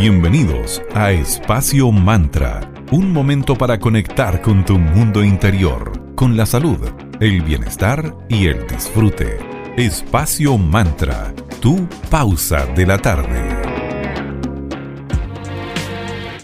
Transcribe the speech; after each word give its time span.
Bienvenidos 0.00 0.80
a 0.94 1.12
Espacio 1.12 1.92
Mantra, 1.92 2.72
un 2.90 3.12
momento 3.12 3.54
para 3.54 3.78
conectar 3.78 4.40
con 4.40 4.64
tu 4.64 4.78
mundo 4.78 5.22
interior, 5.22 6.14
con 6.14 6.38
la 6.38 6.46
salud, 6.46 6.78
el 7.20 7.42
bienestar 7.42 8.14
y 8.26 8.46
el 8.46 8.66
disfrute. 8.66 9.36
Espacio 9.76 10.56
Mantra, 10.56 11.34
tu 11.60 11.86
pausa 12.10 12.64
de 12.64 12.86
la 12.86 12.96
tarde. 12.96 13.42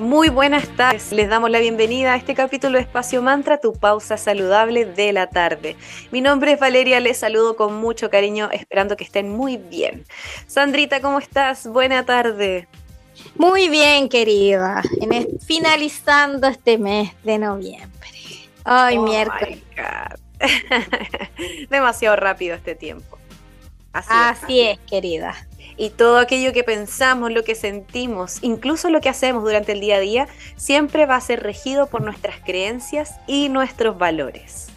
Muy 0.01 0.29
buenas 0.29 0.69
tardes, 0.77 1.11
les 1.13 1.31
damos 1.31 1.49
la 1.49 1.61
bienvenida 1.61 2.13
a 2.13 2.17
este 2.17 2.35
capítulo 2.35 2.77
de 2.77 2.83
Espacio 2.83 3.23
Mantra, 3.23 3.59
tu 3.59 3.73
pausa 3.73 4.19
saludable 4.19 4.85
de 4.85 5.15
la 5.15 5.29
tarde. 5.29 5.77
Mi 6.13 6.21
nombre 6.21 6.53
es 6.53 6.61
Valeria, 6.61 7.01
les 7.01 7.17
saludo 7.17 7.57
con 7.57 7.75
mucho 7.81 8.11
cariño, 8.11 8.51
esperando 8.53 8.99
que 8.99 9.05
estén 9.05 9.31
muy 9.31 9.57
bien. 9.57 10.05
Sandrita, 10.47 11.01
¿cómo 11.01 11.19
estás? 11.19 11.67
Buena 11.67 12.05
tarde. 12.05 12.69
Muy 13.37 13.69
bien, 13.69 14.09
querida. 14.09 14.83
finalizando 15.47 16.47
este 16.49 16.79
mes 16.79 17.13
de 17.23 17.39
noviembre. 17.39 18.11
Ay, 18.65 18.99
oh 18.99 19.05
miércoles. 19.05 19.59
Demasiado 21.71 22.17
rápido 22.17 22.55
este 22.55 22.75
tiempo. 22.75 23.19
Así, 23.93 24.61
es, 24.61 24.79
querida. 24.81 25.35
Y 25.79 25.91
todo 25.91 26.19
aquello 26.19 26.53
que 26.53 26.65
pensamos, 26.65 27.33
lo 27.33 27.45
que 27.45 27.55
sentimos, 27.55 28.39
incluso 28.43 28.91
lo 28.91 29.01
que 29.01 29.09
hacemos 29.09 29.43
durante 29.43 29.73
el 29.73 29.81
día 29.81 29.97
a 29.97 30.01
día, 30.01 30.29
siempre 30.57 31.07
va 31.07 31.17
a 31.17 31.21
ser 31.21 31.43
regido 31.43 31.87
por 31.87 32.03
nuestras 32.03 32.41
creencias 32.41 33.17
y 33.27 33.49
nuestros 33.49 33.99
valores. 33.99 34.69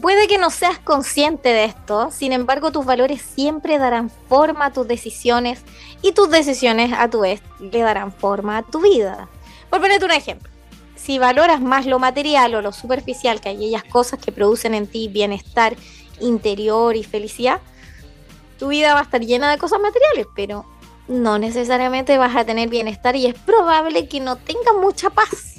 Puede 0.00 0.26
que 0.26 0.38
no 0.38 0.50
seas 0.50 0.78
consciente 0.80 1.50
de 1.50 1.64
esto, 1.66 2.10
sin 2.10 2.32
embargo 2.32 2.72
tus 2.72 2.84
valores 2.84 3.22
siempre 3.22 3.78
darán 3.78 4.10
forma 4.10 4.66
a 4.66 4.72
tus 4.72 4.88
decisiones 4.88 5.62
y 6.02 6.12
tus 6.12 6.30
decisiones 6.30 6.92
a 6.92 7.08
tu 7.08 7.20
vez 7.20 7.40
le 7.60 7.78
darán 7.78 8.12
forma 8.12 8.58
a 8.58 8.62
tu 8.62 8.80
vida. 8.80 9.28
Por 9.70 9.80
ponerte 9.80 10.04
un 10.04 10.10
ejemplo, 10.10 10.50
si 10.96 11.18
valoras 11.18 11.60
más 11.60 11.86
lo 11.86 12.00
material 12.00 12.56
o 12.56 12.62
lo 12.62 12.72
superficial 12.72 13.40
que 13.40 13.50
aquellas 13.50 13.84
cosas 13.84 14.18
que 14.18 14.32
producen 14.32 14.74
en 14.74 14.88
ti 14.88 15.06
bienestar 15.06 15.76
interior 16.20 16.96
y 16.96 17.04
felicidad, 17.04 17.60
tu 18.58 18.68
vida 18.68 18.94
va 18.94 19.00
a 19.00 19.04
estar 19.04 19.20
llena 19.20 19.50
de 19.50 19.58
cosas 19.58 19.80
materiales, 19.80 20.26
pero 20.34 20.64
no 21.06 21.38
necesariamente 21.38 22.18
vas 22.18 22.34
a 22.34 22.44
tener 22.44 22.68
bienestar 22.68 23.14
y 23.14 23.26
es 23.26 23.34
probable 23.34 24.08
que 24.08 24.18
no 24.18 24.36
tengas 24.36 24.74
mucha 24.80 25.10
paz. 25.10 25.53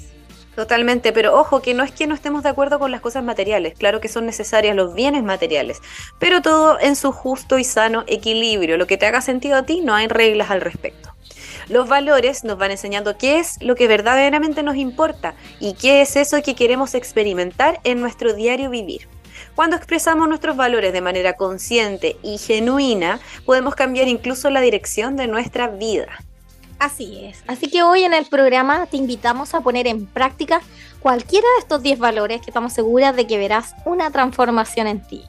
Totalmente, 0.56 1.12
pero 1.12 1.38
ojo 1.38 1.60
que 1.60 1.74
no 1.74 1.84
es 1.84 1.92
que 1.92 2.06
no 2.06 2.14
estemos 2.14 2.42
de 2.42 2.48
acuerdo 2.48 2.78
con 2.78 2.90
las 2.90 3.02
cosas 3.02 3.22
materiales, 3.22 3.74
claro 3.78 4.00
que 4.00 4.08
son 4.08 4.24
necesarias 4.24 4.74
los 4.74 4.94
bienes 4.94 5.22
materiales, 5.22 5.82
pero 6.18 6.40
todo 6.40 6.80
en 6.80 6.96
su 6.96 7.12
justo 7.12 7.58
y 7.58 7.64
sano 7.64 8.04
equilibrio, 8.06 8.78
lo 8.78 8.86
que 8.86 8.96
te 8.96 9.04
haga 9.04 9.20
sentido 9.20 9.58
a 9.58 9.64
ti, 9.64 9.82
no 9.82 9.94
hay 9.94 10.08
reglas 10.08 10.50
al 10.50 10.62
respecto. 10.62 11.10
Los 11.68 11.88
valores 11.90 12.42
nos 12.42 12.56
van 12.56 12.70
enseñando 12.70 13.18
qué 13.18 13.38
es 13.38 13.60
lo 13.60 13.74
que 13.74 13.86
verdaderamente 13.86 14.62
nos 14.62 14.76
importa 14.76 15.34
y 15.60 15.74
qué 15.74 16.00
es 16.00 16.16
eso 16.16 16.40
que 16.42 16.54
queremos 16.54 16.94
experimentar 16.94 17.80
en 17.84 18.00
nuestro 18.00 18.32
diario 18.32 18.70
vivir. 18.70 19.08
Cuando 19.54 19.76
expresamos 19.76 20.26
nuestros 20.26 20.56
valores 20.56 20.94
de 20.94 21.02
manera 21.02 21.34
consciente 21.34 22.16
y 22.22 22.38
genuina, 22.38 23.20
podemos 23.44 23.74
cambiar 23.74 24.08
incluso 24.08 24.48
la 24.48 24.62
dirección 24.62 25.16
de 25.16 25.26
nuestra 25.26 25.68
vida. 25.68 26.06
Así 26.78 27.24
es. 27.24 27.42
Así 27.46 27.70
que 27.70 27.82
hoy 27.82 28.04
en 28.04 28.14
el 28.14 28.26
programa 28.26 28.86
te 28.86 28.96
invitamos 28.96 29.54
a 29.54 29.60
poner 29.60 29.86
en 29.86 30.06
práctica 30.06 30.60
cualquiera 31.00 31.46
de 31.56 31.60
estos 31.60 31.82
10 31.82 31.98
valores 31.98 32.40
que 32.40 32.50
estamos 32.50 32.72
seguras 32.72 33.16
de 33.16 33.26
que 33.26 33.38
verás 33.38 33.74
una 33.84 34.10
transformación 34.10 34.86
en 34.86 35.06
ti. 35.06 35.22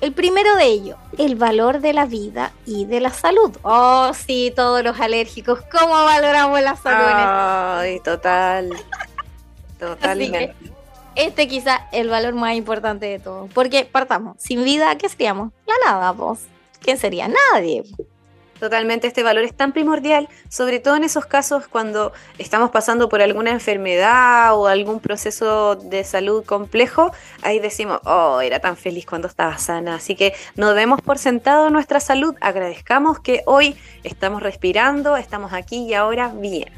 El 0.00 0.12
primero 0.12 0.56
de 0.56 0.64
ellos, 0.64 0.96
el 1.18 1.36
valor 1.36 1.80
de 1.80 1.92
la 1.92 2.06
vida 2.06 2.52
y 2.66 2.86
de 2.86 3.00
la 3.00 3.10
salud. 3.10 3.56
Oh, 3.62 4.12
sí, 4.14 4.52
todos 4.54 4.82
los 4.82 4.98
alérgicos, 4.98 5.60
¿cómo 5.70 5.92
valoramos 5.92 6.60
la 6.62 6.76
salud? 6.76 7.12
Ay, 7.14 8.00
total. 8.00 8.72
Totalmente. 9.78 10.54
Este 11.16 11.48
quizá 11.48 11.88
el 11.90 12.08
valor 12.08 12.34
más 12.34 12.54
importante 12.54 13.06
de 13.06 13.18
todo. 13.18 13.48
Porque 13.54 13.84
partamos, 13.84 14.36
sin 14.38 14.62
vida, 14.64 14.96
¿qué 14.96 15.08
seríamos? 15.08 15.52
La 15.66 15.74
nada, 15.90 16.12
vos. 16.12 16.40
¿Quién 16.80 16.98
sería? 16.98 17.28
Nadie. 17.28 17.84
Totalmente, 18.60 19.06
este 19.06 19.22
valor 19.22 19.44
es 19.44 19.54
tan 19.54 19.72
primordial, 19.72 20.28
sobre 20.50 20.80
todo 20.80 20.94
en 20.96 21.02
esos 21.02 21.24
casos 21.24 21.66
cuando 21.66 22.12
estamos 22.36 22.70
pasando 22.70 23.08
por 23.08 23.22
alguna 23.22 23.52
enfermedad 23.52 24.54
o 24.54 24.66
algún 24.66 25.00
proceso 25.00 25.76
de 25.76 26.04
salud 26.04 26.44
complejo, 26.44 27.10
ahí 27.40 27.58
decimos, 27.58 28.00
oh, 28.04 28.42
era 28.42 28.60
tan 28.60 28.76
feliz 28.76 29.06
cuando 29.06 29.28
estaba 29.28 29.56
sana, 29.56 29.94
así 29.94 30.14
que 30.14 30.34
no 30.56 30.74
demos 30.74 31.00
por 31.00 31.16
sentado 31.16 31.70
nuestra 31.70 32.00
salud, 32.00 32.34
agradezcamos 32.42 33.18
que 33.18 33.40
hoy 33.46 33.76
estamos 34.04 34.42
respirando, 34.42 35.16
estamos 35.16 35.54
aquí 35.54 35.86
y 35.86 35.94
ahora 35.94 36.28
bien. 36.28 36.68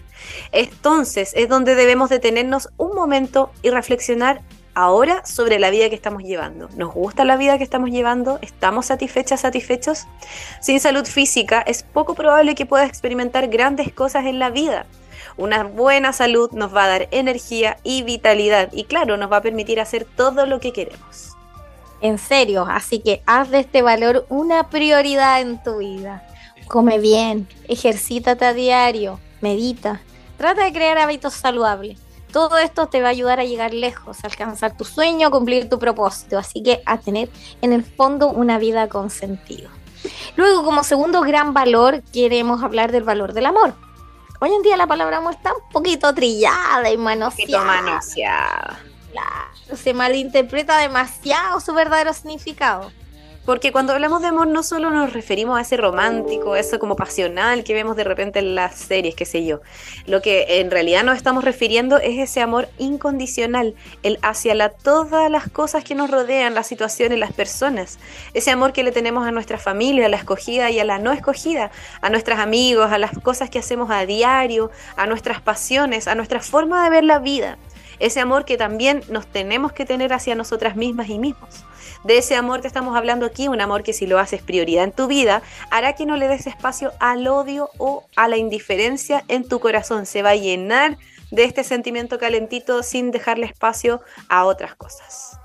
Entonces 0.53 1.33
es 1.35 1.49
donde 1.49 1.75
debemos 1.75 2.11
detenernos 2.11 2.69
un 2.77 2.95
momento 2.95 3.51
y 3.63 3.71
reflexionar 3.71 4.41
ahora 4.75 5.25
sobre 5.25 5.59
la 5.59 5.71
vida 5.71 5.89
que 5.89 5.95
estamos 5.95 6.23
llevando. 6.23 6.69
¿Nos 6.77 6.95
gusta 6.95 7.25
la 7.25 7.37
vida 7.37 7.59
que 7.59 7.65
estamos 7.65 7.91
llevando? 7.91 8.39
¿Estamos 8.43 8.87
satisfechas, 8.87 9.41
satisfechos? 9.41 10.07
Sin 10.61 10.81
salud 10.81 11.05
física 11.05 11.61
es 11.61 11.83
poco 11.83 12.15
probable 12.15 12.55
que 12.55 12.67
puedas 12.67 12.89
experimentar 12.89 13.49
grandes 13.49 13.93
cosas 13.93 14.27
en 14.27 14.39
la 14.39 14.51
vida. 14.51 14.87
Una 15.37 15.65
buena 15.65 16.13
salud 16.13 16.51
nos 16.53 16.75
va 16.75 16.85
a 16.85 16.89
dar 16.89 17.09
energía 17.11 17.79
y 17.83 18.03
vitalidad 18.03 18.71
y 18.73 18.85
claro, 18.85 19.17
nos 19.17 19.31
va 19.31 19.39
a 19.39 19.43
permitir 19.43 19.81
hacer 19.81 20.05
todo 20.05 20.47
lo 20.47 20.61
que 20.61 20.73
queremos. 20.73 21.37
En 22.01 22.19
serio, 22.19 22.67
así 22.69 22.99
que 22.99 23.23
haz 23.27 23.51
de 23.51 23.61
este 23.61 23.81
valor 23.81 24.27
una 24.29 24.69
prioridad 24.69 25.41
en 25.41 25.63
tu 25.63 25.79
vida. 25.79 26.27
Come 26.67 26.99
bien, 26.99 27.49
ejercítate 27.69 28.45
a 28.45 28.55
diario, 28.55 29.21
medita, 29.41 30.01
trata 30.37 30.65
de 30.65 30.73
crear 30.73 30.99
hábitos 30.99 31.35
saludables 31.35 31.99
todo 32.33 32.59
esto 32.59 32.87
te 32.87 33.03
va 33.03 33.09
a 33.09 33.11
ayudar 33.11 33.39
a 33.41 33.45
llegar 33.45 33.75
lejos, 33.75 34.25
a 34.25 34.27
alcanzar 34.27 34.77
tu 34.77 34.85
sueño, 34.85 35.29
a 35.29 35.31
cumplir 35.31 35.69
tu 35.69 35.79
propósito. 35.79 36.39
Así 36.39 36.63
que 36.63 36.83
a 36.87 36.99
tener 36.99 37.29
en 37.61 37.73
el 37.73 37.85
fondo 37.85 38.29
una 38.29 38.59
vida 38.59 38.89
con 38.89 39.11
sentido. 39.11 39.71
Luego, 40.37 40.65
como 40.65 40.83
segundo 40.83 41.21
gran 41.21 41.55
valor, 41.55 42.03
queremos 42.13 42.63
hablar 42.63 42.91
del 42.91 43.05
valor 43.05 43.33
del 43.33 43.47
amor. 43.47 43.75
Hoy 44.41 44.53
en 44.53 44.63
día 44.63 44.77
la 44.77 44.89
palabra 44.89 45.19
amor 45.19 45.35
está 45.35 45.53
un 45.53 45.69
poquito 45.71 46.13
trillada 46.13 46.91
y 46.91 46.97
manoseada. 46.97 47.65
manoseada. 47.65 48.81
se 49.77 49.95
malinterpreta 49.95 50.79
demasiado 50.79 51.61
su 51.61 51.73
verdadero 51.73 52.13
significado. 52.13 52.91
Porque 53.45 53.73
cuando 53.73 53.93
hablamos 53.93 54.23
de 54.23 54.29
amor 54.29 54.47
no 54.47 54.63
solo 54.63 54.91
nos 54.91 55.13
referimos 55.13 55.59
a 55.59 55.63
ese 55.63 55.77
romántico, 55.77 56.55
eso 56.55 56.79
como 56.79 56.95
pasional 56.95 57.65
que 57.65 57.75
vemos 57.75 57.97
de 57.97 58.05
repente 58.05 58.39
en 58.39 58.55
las 58.55 58.77
series, 58.77 59.17
qué 59.17 59.25
sé 59.25 59.45
yo. 59.45 59.63
Lo 60.07 60.23
que 60.23 60.61
en 60.61 60.71
realidad 60.71 61.03
nos 61.03 61.17
estamos 61.17 61.43
refiriendo 61.43 61.99
es 61.99 62.21
ese 62.21 62.41
amor 62.41 62.69
incondicional, 62.79 63.75
el 64.05 64.21
hacia 64.23 64.55
la, 64.55 64.69
todas 64.69 65.29
las 65.29 65.51
cosas 65.51 65.83
que 65.83 65.97
nos 65.97 66.09
rodean, 66.09 66.55
las 66.55 66.69
situaciones, 66.69 67.19
las 67.19 67.33
personas. 67.33 67.99
Ese 68.33 68.53
amor 68.53 68.73
que 68.73 68.85
le 68.85 68.93
tenemos 68.93 69.27
a 69.27 69.33
nuestra 69.33 69.59
familia, 69.59 70.07
a 70.07 70.09
la 70.09 70.19
escogida 70.19 70.71
y 70.71 70.79
a 70.79 70.85
la 70.85 71.01
no 71.01 71.11
escogida, 71.11 71.73
a 72.01 72.11
nuestros 72.11 72.39
amigos, 72.39 72.93
a 72.93 72.99
las 72.99 73.11
cosas 73.19 73.51
que 73.51 73.59
hacemos 73.59 73.91
a 73.91 74.07
diario, 74.07 74.71
a 74.95 75.09
nuestras 75.09 75.41
pasiones, 75.41 76.07
a 76.07 76.15
nuestra 76.15 76.39
forma 76.41 76.85
de 76.85 76.91
ver 76.91 77.03
la 77.03 77.19
vida. 77.19 77.59
Ese 77.99 78.21
amor 78.21 78.45
que 78.45 78.57
también 78.57 79.03
nos 79.09 79.27
tenemos 79.27 79.73
que 79.73 79.85
tener 79.85 80.13
hacia 80.13 80.37
nosotras 80.37 80.77
mismas 80.77 81.09
y 81.09 81.19
mismos. 81.19 81.65
De 82.05 82.19
ese 82.19 82.35
amor 82.35 82.61
que 82.61 82.67
estamos 82.67 82.97
hablando 82.97 83.27
aquí, 83.27 83.49
un 83.49 83.61
amor 83.61 83.83
que 83.83 83.93
si 83.93 84.07
lo 84.07 84.19
haces 84.19 84.43
prioridad 84.43 84.85
en 84.85 84.93
tu 84.93 85.07
vida, 85.07 85.43
hará 85.71 85.95
que 85.95 86.07
no 86.07 86.17
le 86.17 86.29
des 86.29 86.47
espacio 86.47 86.93
al 86.99 87.27
odio 87.29 87.71
o 87.79 88.05
a 88.17 88.29
la 88.29 88.37
indiferencia 88.37 89.25
en 89.29 89.49
tu 89.49 89.61
corazón. 89.61 90.07
Se 90.07 90.23
va 90.23 90.31
a 90.31 90.37
llenar 90.37 90.99
de 91.31 91.45
este 91.45 91.65
sentimiento 91.65 92.19
calentito 92.19 92.83
sin 92.83 93.11
dejarle 93.11 93.47
espacio 93.47 94.01
a 94.29 94.45
otras 94.45 94.75
cosas. 94.75 95.39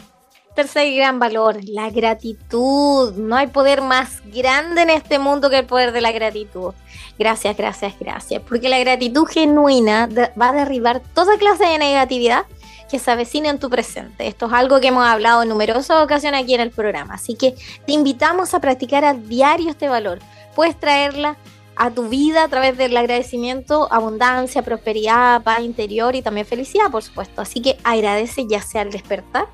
Tercer 0.55 0.91
gran 0.95 1.19
valor, 1.19 1.59
la 1.65 1.91
gratitud. 1.91 3.13
No 3.13 3.35
hay 3.35 3.45
poder 3.45 3.83
más 3.83 4.23
grande 4.25 4.81
en 4.81 4.89
este 4.89 5.19
mundo 5.19 5.51
que 5.51 5.59
el 5.59 5.67
poder 5.67 5.91
de 5.91 6.01
la 6.01 6.11
gratitud. 6.11 6.73
Gracias, 7.19 7.55
gracias, 7.55 7.93
gracias. 7.99 8.41
Porque 8.41 8.67
la 8.67 8.79
gratitud 8.79 9.27
genuina 9.27 10.09
va 10.39 10.49
a 10.49 10.53
derribar 10.53 11.01
toda 11.13 11.37
clase 11.37 11.65
de 11.65 11.77
negatividad 11.77 12.45
que 12.89 12.99
se 12.99 13.11
avecina 13.11 13.49
en 13.49 13.59
tu 13.59 13.69
presente. 13.69 14.27
Esto 14.27 14.47
es 14.47 14.53
algo 14.53 14.79
que 14.79 14.87
hemos 14.87 15.05
hablado 15.05 15.43
en 15.43 15.49
numerosas 15.49 16.03
ocasiones 16.03 16.43
aquí 16.43 16.53
en 16.53 16.61
el 16.61 16.71
programa, 16.71 17.15
así 17.15 17.35
que 17.35 17.55
te 17.85 17.93
invitamos 17.93 18.53
a 18.53 18.59
practicar 18.59 19.05
a 19.05 19.13
diario 19.13 19.69
este 19.69 19.89
valor. 19.89 20.19
Puedes 20.55 20.79
traerla 20.79 21.37
a 21.75 21.91
tu 21.91 22.09
vida 22.09 22.43
a 22.43 22.47
través 22.47 22.75
del 22.77 22.97
agradecimiento, 22.97 23.87
abundancia, 23.91 24.63
prosperidad, 24.63 25.43
paz 25.43 25.61
interior 25.61 26.15
y 26.15 26.21
también 26.21 26.45
felicidad, 26.45 26.89
por 26.89 27.03
supuesto. 27.03 27.41
Así 27.41 27.61
que 27.61 27.77
agradece 27.83 28.47
ya 28.47 28.61
sea 28.61 28.81
al 28.81 28.91
despertar 28.91 29.47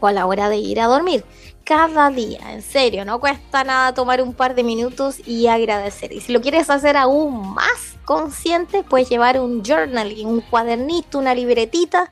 o 0.00 0.06
a 0.06 0.12
la 0.12 0.26
hora 0.26 0.48
de 0.48 0.58
ir 0.58 0.80
a 0.80 0.86
dormir. 0.86 1.24
Cada 1.64 2.10
día, 2.10 2.52
en 2.52 2.60
serio, 2.60 3.04
no 3.04 3.20
cuesta 3.20 3.64
nada 3.64 3.94
tomar 3.94 4.20
un 4.20 4.34
par 4.34 4.54
de 4.54 4.64
minutos 4.64 5.26
y 5.26 5.46
agradecer. 5.46 6.12
Y 6.12 6.20
si 6.20 6.32
lo 6.32 6.40
quieres 6.40 6.68
hacer 6.68 6.96
aún 6.96 7.54
más 7.54 7.96
consciente, 8.04 8.82
puedes 8.82 9.08
llevar 9.08 9.40
un 9.40 9.62
journal, 9.62 10.12
un 10.24 10.40
cuadernito, 10.40 11.18
una 11.18 11.34
libretita 11.34 12.10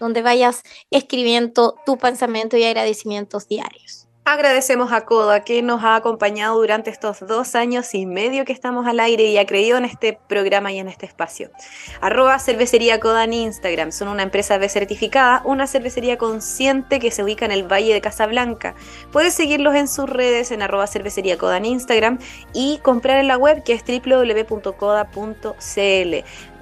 donde 0.00 0.22
vayas 0.22 0.62
escribiendo 0.90 1.76
tu 1.86 1.98
pensamiento 1.98 2.56
y 2.56 2.64
agradecimientos 2.64 3.46
diarios. 3.46 4.10
Agradecemos 4.32 4.92
a 4.92 5.06
Coda 5.06 5.42
que 5.44 5.60
nos 5.60 5.82
ha 5.82 5.96
acompañado 5.96 6.54
durante 6.56 6.90
estos 6.90 7.18
dos 7.26 7.56
años 7.56 7.94
y 7.94 8.04
medio 8.06 8.44
que 8.44 8.52
estamos 8.52 8.86
al 8.86 9.00
aire 9.00 9.24
y 9.24 9.38
ha 9.38 9.46
creído 9.46 9.76
en 9.78 9.84
este 9.84 10.20
programa 10.28 10.70
y 10.70 10.78
en 10.78 10.88
este 10.88 11.06
espacio. 11.06 11.50
Arroba 12.00 12.38
Cervecería 12.38 13.00
Coda 13.00 13.24
en 13.24 13.32
Instagram. 13.32 13.90
Son 13.90 14.08
una 14.08 14.22
empresa 14.22 14.58
B 14.58 14.68
certificada, 14.68 15.42
una 15.44 15.66
cervecería 15.66 16.16
consciente 16.16 17.00
que 17.00 17.10
se 17.10 17.24
ubica 17.24 17.46
en 17.46 17.50
el 17.50 17.64
Valle 17.64 17.94
de 17.94 18.00
Casablanca. 18.00 18.76
Puedes 19.10 19.34
seguirlos 19.34 19.74
en 19.74 19.88
sus 19.88 20.08
redes 20.08 20.52
en 20.52 20.62
arroba 20.62 20.86
Cervecería 20.86 21.36
Coda 21.38 21.56
en 21.56 21.64
Instagram 21.64 22.18
y 22.52 22.78
comprar 22.84 23.18
en 23.18 23.26
la 23.26 23.36
web 23.38 23.64
que 23.64 23.72
es 23.72 23.82
www.coda.cl 23.84 25.10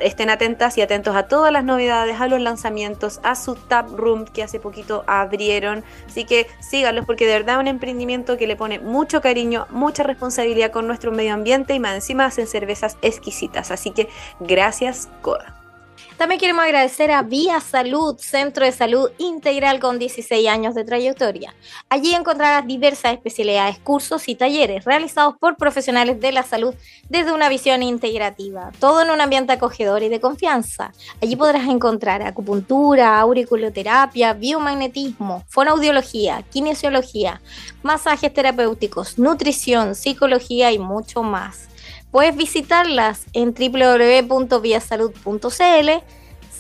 estén 0.01 0.31
atentas 0.31 0.79
y 0.79 0.83
atentos 0.83 1.17
a 1.17 1.25
todas 1.25 1.53
las 1.53 1.65
novedades, 1.65 2.21
a 2.21 2.29
los 2.29 2.41
lanzamientos, 2.41 3.21
a 3.23 3.35
su 3.35 3.55
tap 3.55 3.91
room 3.91 4.25
que 4.25 4.43
hace 4.43 4.61
poquito 4.61 5.05
abrieron. 5.07 5.85
Así 6.07 6.25
que 6.25 6.47
síganlos 6.61 7.07
porque 7.07 7.27
de 7.27 7.33
verdad 7.33 7.57
es 7.57 7.61
un 7.61 7.69
emprendimiento 7.69 8.37
que 8.37 8.47
le 8.47 8.57
pone 8.57 8.79
mucho 8.79 9.21
cariño, 9.21 9.67
mucha 9.71 10.03
responsabilidad 10.03 10.71
con 10.71 10.87
nuestro 10.87 11.13
medio 11.13 11.35
ambiente 11.35 11.75
y 11.75 11.81
más 11.81 11.95
encima 11.95 12.27
hacen 12.27 12.47
cervezas 12.47 12.97
exquisitas. 13.03 13.71
Así 13.71 13.91
que 13.91 14.09
gracias, 14.41 15.09
Coda. 15.23 15.58
También 16.19 16.41
queremos 16.41 16.65
agradecer 16.65 17.13
a 17.13 17.23
Vía 17.23 17.61
Salud, 17.61 18.19
Centro 18.19 18.65
de 18.65 18.73
Salud 18.73 19.09
Integral 19.19 19.79
con 19.79 20.01
16 20.01 20.49
años 20.49 20.75
de 20.75 20.83
trayectoria. 20.83 21.55
Allí 21.89 22.13
encontrarás 22.13 22.67
diversas 22.67 23.13
especialidades, 23.13 23.79
cursos 23.79 24.29
y 24.29 24.35
talleres 24.35 24.85
realizados 24.85 25.37
por 25.39 25.57
profesionales 25.57 26.21
de 26.21 26.33
la 26.33 26.43
salud 26.43 26.75
desde 27.09 27.33
una 27.33 27.49
visión 27.49 27.85
integrativa, 27.85 28.73
todo 28.81 29.03
en 29.03 29.11
un 29.11 29.21
ambiente 29.21 29.53
acogedor 29.53 30.03
y 30.03 30.09
de 30.09 30.19
confianza. 30.19 30.93
Allí 31.23 31.37
podrás 31.37 31.69
encontrar 31.69 32.21
acupuntura, 32.23 33.21
auriculoterapia, 33.21 34.33
biomagnetismo, 34.33 35.45
fonoaudiología, 35.47 36.43
kinesiología, 36.51 37.41
masajes 37.85 38.35
terapéuticos, 38.35 39.21
nutrición, 39.21 39.95
psicología 39.95 40.73
y 40.73 40.81
mucho 40.81 41.23
más. 41.23 41.68
Puedes 42.11 42.37
visitarlas 42.37 43.27
en 43.35 43.55
www.viasalud.cl, 43.55 45.91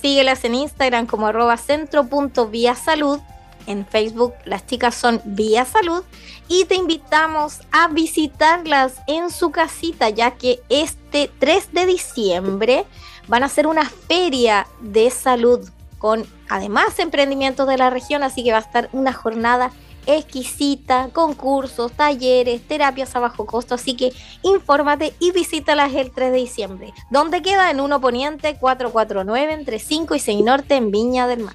síguelas 0.00 0.44
en 0.44 0.54
Instagram 0.54 1.06
como 1.06 1.26
arroba 1.26 1.56
centro.viasalud, 1.56 3.18
en 3.66 3.86
Facebook 3.86 4.34
las 4.44 4.66
chicas 4.66 4.94
son 4.94 5.22
Vía 5.24 5.64
Salud 5.64 6.02
y 6.48 6.64
te 6.64 6.74
invitamos 6.74 7.60
a 7.70 7.88
visitarlas 7.88 8.94
en 9.06 9.30
su 9.30 9.50
casita 9.50 10.08
ya 10.08 10.32
que 10.32 10.60
este 10.70 11.30
3 11.38 11.72
de 11.72 11.86
diciembre 11.86 12.86
van 13.26 13.42
a 13.42 13.46
hacer 13.46 13.66
una 13.66 13.84
feria 13.84 14.66
de 14.80 15.10
salud 15.10 15.68
con 15.98 16.24
además 16.48 16.98
emprendimientos 16.98 17.68
de 17.68 17.76
la 17.76 17.90
región, 17.90 18.22
así 18.22 18.42
que 18.42 18.52
va 18.52 18.58
a 18.58 18.62
estar 18.62 18.88
una 18.92 19.12
jornada 19.12 19.70
exquisita, 20.08 21.10
concursos, 21.12 21.92
talleres, 21.92 22.66
terapias 22.66 23.14
a 23.14 23.20
bajo 23.20 23.46
costo, 23.46 23.74
así 23.74 23.94
que 23.94 24.12
infórmate 24.42 25.12
y 25.20 25.32
visítalas 25.32 25.94
el 25.94 26.10
3 26.10 26.32
de 26.32 26.38
diciembre, 26.38 26.92
donde 27.10 27.42
queda 27.42 27.70
en 27.70 27.80
1 27.80 28.00
Poniente 28.00 28.56
449 28.58 29.52
entre 29.52 29.78
5 29.78 30.14
y 30.14 30.18
6 30.18 30.44
Norte 30.44 30.74
en 30.76 30.90
Viña 30.90 31.26
del 31.26 31.40
Mar. 31.40 31.54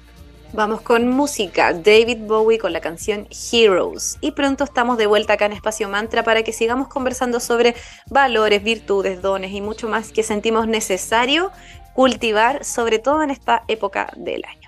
Vamos 0.52 0.82
con 0.82 1.08
música, 1.08 1.72
David 1.72 2.28
Bowie 2.28 2.60
con 2.60 2.72
la 2.72 2.80
canción 2.80 3.26
Heroes. 3.50 4.18
Y 4.20 4.30
pronto 4.30 4.62
estamos 4.62 4.98
de 4.98 5.06
vuelta 5.06 5.32
acá 5.32 5.46
en 5.46 5.52
Espacio 5.52 5.88
Mantra 5.88 6.22
para 6.22 6.44
que 6.44 6.52
sigamos 6.52 6.86
conversando 6.86 7.40
sobre 7.40 7.74
valores, 8.08 8.62
virtudes, 8.62 9.20
dones 9.20 9.50
y 9.50 9.60
mucho 9.60 9.88
más 9.88 10.12
que 10.12 10.22
sentimos 10.22 10.68
necesario 10.68 11.50
cultivar, 11.92 12.64
sobre 12.64 13.00
todo 13.00 13.24
en 13.24 13.30
esta 13.30 13.64
época 13.66 14.12
del 14.16 14.44
año. 14.44 14.63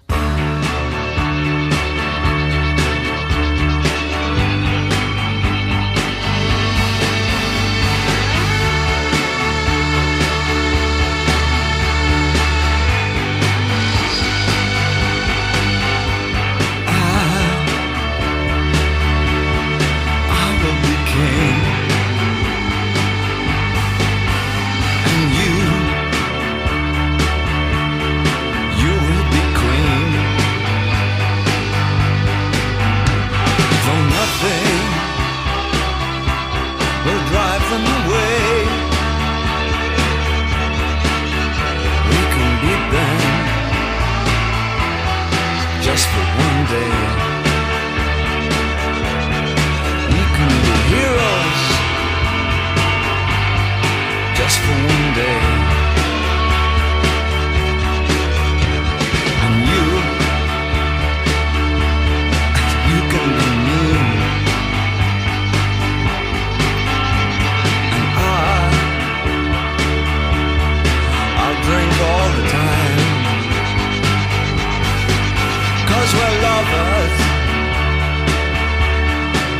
Lovers, 76.73 77.17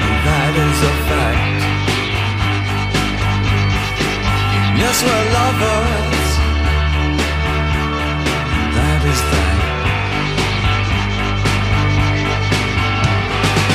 and 0.07 0.17
That 0.27 0.55
is 0.67 0.79
a 0.91 0.95
fact. 1.09 1.61
Yes, 4.83 4.97
we're 5.07 5.27
lovers. 5.39 6.29
and 8.57 8.71
That 8.79 9.03
is 9.13 9.21
that. 9.33 9.59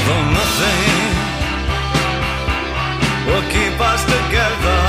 For 0.06 0.22
nothing 0.39 1.12
will 3.28 3.45
keep 3.56 3.75
us 3.92 4.01
together, 4.16 4.83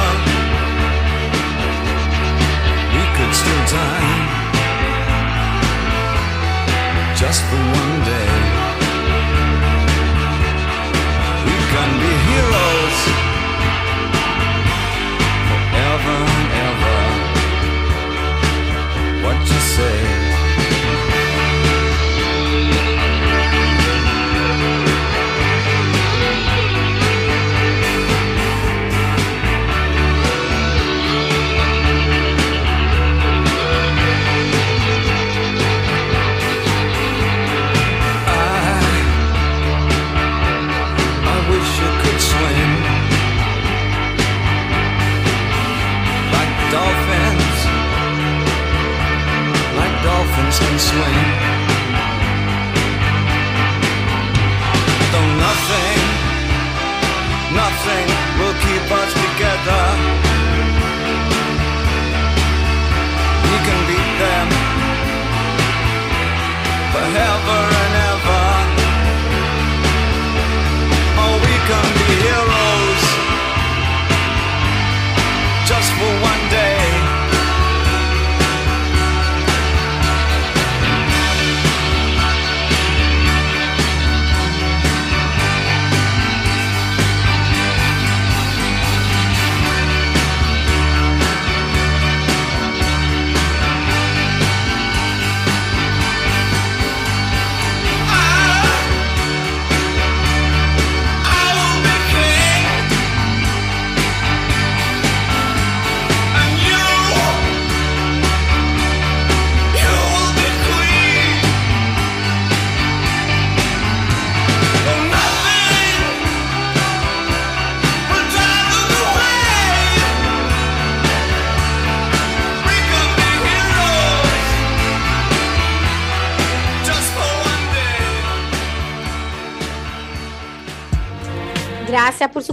we 2.94 3.03
could 3.17 3.32
still 3.41 3.65
die 3.77 4.43
just 7.15 7.41
for 7.49 7.56
one. 7.56 7.92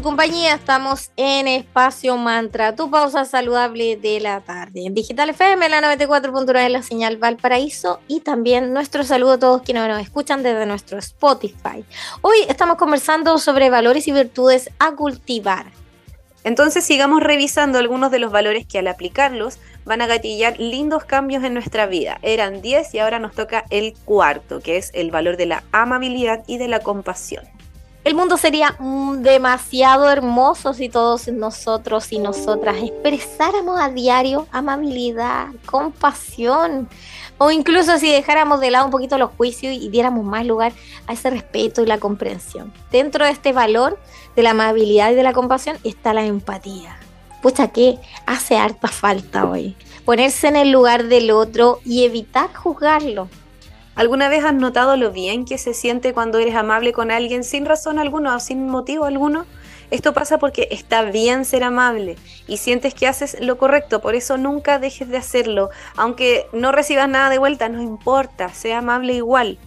Compañía. 0.01 0.55
Estamos 0.55 1.11
en 1.17 1.47
Espacio 1.47 2.15
Mantra, 2.17 2.75
tu 2.75 2.89
pausa 2.89 3.25
saludable 3.25 3.97
de 3.97 4.19
la 4.19 4.41
tarde. 4.41 4.85
En 4.85 4.93
Digital 4.93 5.29
FM, 5.29 5.67
la 5.69 5.81
94.9 5.81 6.63
de 6.63 6.69
la 6.69 6.83
señal 6.83 7.17
Valparaíso. 7.17 7.99
Y 8.07 8.21
también 8.21 8.73
nuestro 8.73 9.03
saludo 9.03 9.33
a 9.33 9.39
todos 9.39 9.61
quienes 9.61 9.87
nos 9.87 10.01
escuchan 10.01 10.43
desde 10.43 10.65
nuestro 10.65 10.97
Spotify. 10.99 11.83
Hoy 12.21 12.37
estamos 12.47 12.77
conversando 12.77 13.37
sobre 13.37 13.69
valores 13.69 14.07
y 14.07 14.11
virtudes 14.11 14.69
a 14.79 14.91
cultivar. 14.91 15.65
Entonces 16.43 16.85
sigamos 16.85 17.21
revisando 17.21 17.79
algunos 17.79 18.11
de 18.11 18.19
los 18.19 18.31
valores 18.31 18.65
que 18.65 18.79
al 18.79 18.87
aplicarlos 18.87 19.59
van 19.83 20.01
a 20.01 20.07
gatillar 20.07 20.59
lindos 20.59 21.03
cambios 21.03 21.43
en 21.43 21.53
nuestra 21.53 21.85
vida. 21.85 22.19
Eran 22.21 22.61
10 22.61 22.93
y 22.93 22.99
ahora 22.99 23.19
nos 23.19 23.33
toca 23.33 23.65
el 23.69 23.93
cuarto, 24.05 24.61
que 24.61 24.77
es 24.77 24.91
el 24.93 25.11
valor 25.11 25.35
de 25.35 25.47
la 25.47 25.63
amabilidad 25.71 26.43
y 26.47 26.57
de 26.57 26.69
la 26.69 26.79
compasión. 26.79 27.58
El 28.09 28.15
mundo 28.15 28.37
sería 28.37 28.75
demasiado 29.19 30.09
hermoso 30.09 30.73
si 30.73 30.89
todos 30.89 31.27
nosotros 31.27 32.11
y 32.11 32.17
nosotras 32.17 32.77
expresáramos 32.81 33.79
a 33.79 33.89
diario 33.89 34.47
amabilidad, 34.51 35.49
compasión, 35.67 36.89
o 37.37 37.51
incluso 37.51 37.99
si 37.99 38.11
dejáramos 38.11 38.61
de 38.61 38.71
lado 38.71 38.85
un 38.85 38.91
poquito 38.91 39.19
los 39.19 39.29
juicios 39.37 39.75
y 39.75 39.89
diéramos 39.89 40.25
más 40.25 40.43
lugar 40.43 40.73
a 41.05 41.13
ese 41.13 41.29
respeto 41.29 41.83
y 41.83 41.85
la 41.85 41.99
comprensión. 41.99 42.73
Dentro 42.91 43.25
de 43.25 43.31
este 43.31 43.53
valor 43.53 43.99
de 44.35 44.41
la 44.41 44.51
amabilidad 44.51 45.11
y 45.11 45.15
de 45.15 45.21
la 45.21 45.33
compasión 45.33 45.77
está 45.83 46.11
la 46.11 46.25
empatía. 46.25 46.97
Pucha, 47.43 47.67
que 47.67 47.99
hace 48.25 48.57
harta 48.57 48.87
falta 48.87 49.45
hoy. 49.45 49.75
Ponerse 50.03 50.47
en 50.47 50.55
el 50.55 50.71
lugar 50.71 51.03
del 51.03 51.29
otro 51.29 51.79
y 51.85 52.05
evitar 52.05 52.51
juzgarlo 52.55 53.29
¿Alguna 53.99 54.29
vez 54.29 54.45
has 54.45 54.53
notado 54.53 54.95
lo 54.95 55.11
bien 55.11 55.43
que 55.43 55.57
se 55.57 55.73
siente 55.73 56.13
cuando 56.13 56.39
eres 56.39 56.55
amable 56.55 56.93
con 56.93 57.11
alguien 57.11 57.43
sin 57.43 57.65
razón 57.65 57.99
alguna 57.99 58.33
o 58.33 58.39
sin 58.39 58.65
motivo 58.65 59.03
alguno? 59.03 59.45
Esto 59.91 60.13
pasa 60.13 60.39
porque 60.39 60.69
está 60.71 61.01
bien 61.01 61.43
ser 61.43 61.65
amable 61.65 62.15
y 62.47 62.55
sientes 62.55 62.93
que 62.93 63.07
haces 63.07 63.35
lo 63.41 63.57
correcto, 63.57 63.99
por 63.99 64.15
eso 64.15 64.37
nunca 64.37 64.79
dejes 64.79 65.09
de 65.09 65.17
hacerlo. 65.17 65.69
Aunque 65.97 66.47
no 66.53 66.71
recibas 66.71 67.09
nada 67.09 67.29
de 67.29 67.39
vuelta, 67.39 67.67
no 67.67 67.81
importa, 67.81 68.53
sea 68.53 68.77
amable 68.77 69.15
igual. 69.15 69.57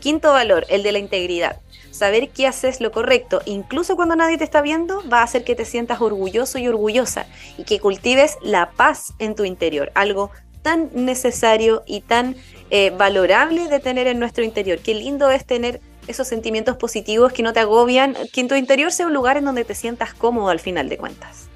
Quinto 0.00 0.32
valor, 0.32 0.66
el 0.68 0.82
de 0.82 0.90
la 0.90 0.98
integridad. 0.98 1.60
Saber 1.92 2.30
que 2.30 2.48
haces 2.48 2.80
lo 2.80 2.90
correcto, 2.90 3.40
incluso 3.44 3.94
cuando 3.94 4.16
nadie 4.16 4.36
te 4.36 4.42
está 4.42 4.62
viendo, 4.62 5.08
va 5.08 5.20
a 5.20 5.22
hacer 5.22 5.44
que 5.44 5.54
te 5.54 5.64
sientas 5.64 6.00
orgulloso 6.00 6.58
y 6.58 6.66
orgullosa 6.66 7.26
y 7.56 7.62
que 7.62 7.78
cultives 7.78 8.36
la 8.42 8.72
paz 8.72 9.14
en 9.20 9.36
tu 9.36 9.44
interior, 9.44 9.92
algo 9.94 10.32
tan 10.66 10.90
necesario 10.92 11.84
y 11.86 12.00
tan 12.00 12.34
eh, 12.70 12.90
valorable 12.90 13.68
de 13.68 13.80
tener 13.80 14.06
en 14.06 14.18
nuestro 14.18 14.44
interior. 14.44 14.78
Qué 14.78 14.94
lindo 14.94 15.30
es 15.30 15.44
tener 15.44 15.80
esos 16.06 16.28
sentimientos 16.28 16.76
positivos 16.76 17.32
que 17.32 17.42
no 17.42 17.52
te 17.52 17.60
agobian, 17.60 18.16
que 18.32 18.40
en 18.40 18.48
tu 18.48 18.54
interior 18.54 18.92
sea 18.92 19.06
un 19.06 19.14
lugar 19.14 19.36
en 19.36 19.44
donde 19.44 19.64
te 19.64 19.74
sientas 19.74 20.14
cómodo 20.14 20.48
al 20.48 20.60
final 20.60 20.88
de 20.88 20.98
cuentas. 20.98 21.48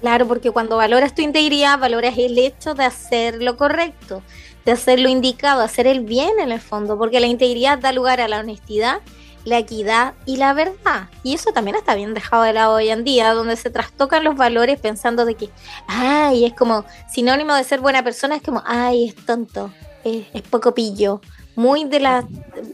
Claro, 0.00 0.26
porque 0.26 0.50
cuando 0.50 0.76
valoras 0.76 1.14
tu 1.14 1.22
integridad, 1.22 1.78
valoras 1.78 2.18
el 2.18 2.36
hecho 2.38 2.74
de 2.74 2.84
hacer 2.84 3.42
lo 3.42 3.56
correcto, 3.56 4.22
de 4.64 4.72
hacer 4.72 4.98
lo 5.00 5.08
indicado, 5.08 5.62
hacer 5.62 5.86
el 5.86 6.00
bien 6.00 6.40
en 6.40 6.52
el 6.52 6.60
fondo, 6.60 6.98
porque 6.98 7.20
la 7.20 7.26
integridad 7.26 7.78
da 7.78 7.92
lugar 7.92 8.20
a 8.20 8.28
la 8.28 8.40
honestidad 8.40 9.00
la 9.44 9.58
equidad 9.58 10.14
y 10.26 10.36
la 10.36 10.52
verdad. 10.52 11.08
Y 11.22 11.34
eso 11.34 11.52
también 11.52 11.76
está 11.76 11.94
bien 11.94 12.14
dejado 12.14 12.42
de 12.42 12.52
lado 12.52 12.74
hoy 12.74 12.88
en 12.88 13.04
día, 13.04 13.32
donde 13.32 13.56
se 13.56 13.70
trastocan 13.70 14.24
los 14.24 14.36
valores 14.36 14.80
pensando 14.80 15.24
de 15.24 15.34
que, 15.34 15.50
ay, 15.86 16.44
es 16.44 16.54
como 16.54 16.84
sinónimo 17.10 17.54
de 17.54 17.64
ser 17.64 17.80
buena 17.80 18.02
persona, 18.02 18.36
es 18.36 18.42
como, 18.42 18.62
ay, 18.66 19.08
es 19.08 19.14
tonto, 19.26 19.70
es, 20.04 20.42
poco 20.42 20.74
pillo. 20.74 21.20
Muy 21.56 21.84
de 21.84 22.00
la 22.00 22.26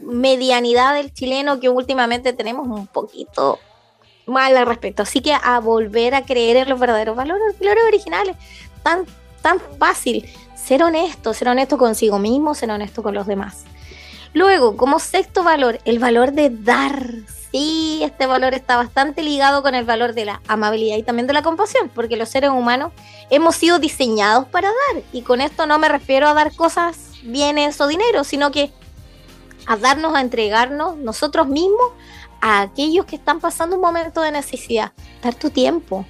medianidad 0.03 0.95
del 0.95 1.13
chileno 1.13 1.59
que 1.59 1.69
últimamente 1.69 2.33
tenemos 2.33 2.67
un 2.67 2.87
poquito 2.87 3.59
mal 4.25 4.55
al 4.57 4.65
respecto. 4.65 5.03
Así 5.03 5.21
que 5.21 5.33
a 5.33 5.59
volver 5.59 6.15
a 6.15 6.25
creer 6.25 6.57
en 6.57 6.69
los 6.69 6.79
verdaderos 6.79 7.15
valores, 7.15 7.59
valores 7.59 7.83
originales. 7.87 8.35
Tan, 8.83 9.05
tan 9.41 9.59
fácil. 9.79 10.27
Ser 10.55 10.83
honesto, 10.83 11.33
ser 11.33 11.49
honesto 11.49 11.77
consigo 11.77 12.19
mismo, 12.19 12.53
ser 12.55 12.71
honesto 12.71 13.03
con 13.03 13.13
los 13.13 13.27
demás. 13.27 13.65
Luego, 14.33 14.77
como 14.77 14.99
sexto 14.99 15.43
valor, 15.43 15.79
el 15.85 15.99
valor 15.99 16.31
de 16.31 16.49
dar. 16.49 17.05
Sí, 17.51 17.99
este 18.01 18.27
valor 18.27 18.53
está 18.53 18.77
bastante 18.77 19.23
ligado 19.23 19.61
con 19.61 19.75
el 19.75 19.83
valor 19.83 20.13
de 20.13 20.23
la 20.23 20.41
amabilidad 20.47 20.95
y 20.95 21.03
también 21.03 21.27
de 21.27 21.33
la 21.33 21.41
compasión, 21.41 21.91
porque 21.93 22.15
los 22.15 22.29
seres 22.29 22.49
humanos 22.49 22.93
hemos 23.29 23.57
sido 23.57 23.77
diseñados 23.77 24.47
para 24.47 24.69
dar. 24.69 25.03
Y 25.11 25.23
con 25.23 25.41
esto 25.41 25.65
no 25.65 25.77
me 25.77 25.89
refiero 25.89 26.29
a 26.29 26.33
dar 26.33 26.55
cosas, 26.55 27.10
bienes 27.23 27.79
o 27.81 27.87
dinero, 27.87 28.23
sino 28.23 28.51
que 28.51 28.71
a 29.65 29.77
darnos, 29.77 30.15
a 30.15 30.21
entregarnos 30.21 30.97
nosotros 30.97 31.47
mismos 31.47 31.91
a 32.41 32.61
aquellos 32.61 33.05
que 33.05 33.15
están 33.15 33.39
pasando 33.39 33.75
un 33.75 33.81
momento 33.81 34.21
de 34.21 34.31
necesidad. 34.31 34.91
Dar 35.21 35.35
tu 35.35 35.49
tiempo, 35.51 36.05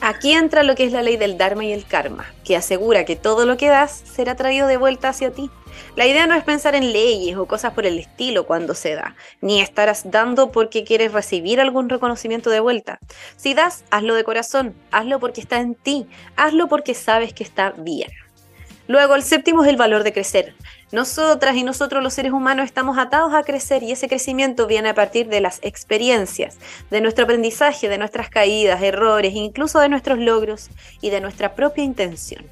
Aquí 0.00 0.32
entra 0.32 0.62
lo 0.62 0.74
que 0.74 0.84
es 0.84 0.92
la 0.92 1.02
ley 1.02 1.16
del 1.16 1.36
Dharma 1.36 1.64
y 1.64 1.72
el 1.72 1.86
Karma, 1.86 2.26
que 2.44 2.56
asegura 2.56 3.04
que 3.04 3.14
todo 3.14 3.44
lo 3.46 3.56
que 3.56 3.68
das 3.68 4.02
será 4.04 4.34
traído 4.34 4.66
de 4.66 4.76
vuelta 4.76 5.10
hacia 5.10 5.32
ti. 5.32 5.50
La 5.96 6.06
idea 6.06 6.26
no 6.26 6.34
es 6.34 6.44
pensar 6.44 6.74
en 6.74 6.92
leyes 6.92 7.36
o 7.36 7.46
cosas 7.46 7.72
por 7.72 7.86
el 7.86 7.98
estilo 7.98 8.46
cuando 8.46 8.74
se 8.74 8.94
da, 8.94 9.16
ni 9.40 9.60
estarás 9.60 10.10
dando 10.10 10.50
porque 10.50 10.84
quieres 10.84 11.12
recibir 11.12 11.60
algún 11.60 11.88
reconocimiento 11.88 12.50
de 12.50 12.60
vuelta. 12.60 12.98
Si 13.36 13.54
das, 13.54 13.84
hazlo 13.90 14.14
de 14.14 14.24
corazón, 14.24 14.74
hazlo 14.90 15.20
porque 15.20 15.40
está 15.40 15.60
en 15.60 15.74
ti, 15.74 16.06
hazlo 16.36 16.68
porque 16.68 16.94
sabes 16.94 17.32
que 17.32 17.44
está 17.44 17.70
bien. 17.70 18.10
Luego, 18.92 19.14
el 19.14 19.22
séptimo 19.22 19.64
es 19.64 19.70
el 19.70 19.78
valor 19.78 20.02
de 20.02 20.12
crecer. 20.12 20.54
Nosotras 20.90 21.56
y 21.56 21.62
nosotros 21.62 22.02
los 22.02 22.12
seres 22.12 22.30
humanos 22.30 22.66
estamos 22.66 22.98
atados 22.98 23.32
a 23.32 23.42
crecer 23.42 23.82
y 23.82 23.90
ese 23.90 24.06
crecimiento 24.06 24.66
viene 24.66 24.90
a 24.90 24.94
partir 24.94 25.28
de 25.28 25.40
las 25.40 25.60
experiencias, 25.62 26.58
de 26.90 27.00
nuestro 27.00 27.24
aprendizaje, 27.24 27.88
de 27.88 27.96
nuestras 27.96 28.28
caídas, 28.28 28.82
errores, 28.82 29.32
incluso 29.34 29.80
de 29.80 29.88
nuestros 29.88 30.18
logros 30.18 30.68
y 31.00 31.08
de 31.08 31.22
nuestra 31.22 31.54
propia 31.54 31.82
intención. 31.82 32.44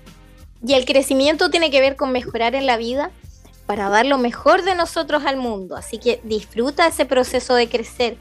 Y 0.67 0.73
el 0.73 0.87
crecimiento 0.87 1.51
tiene 1.51 1.71
que 1.71 1.83
ver 1.83 1.97
con 1.97 2.11
mejorar 2.11 2.55
en 2.55 2.65
la 2.65 2.79
vida 2.79 3.11
para 3.67 3.91
dar 3.91 4.07
lo 4.07 4.17
mejor 4.17 4.63
de 4.63 4.75
nosotros 4.75 5.25
al 5.27 5.37
mundo. 5.37 5.77
Así 5.77 5.99
que 5.99 6.23
disfruta 6.25 6.87
ese 6.87 7.05
proceso 7.05 7.55
de 7.55 7.69
crecer. 7.69 8.17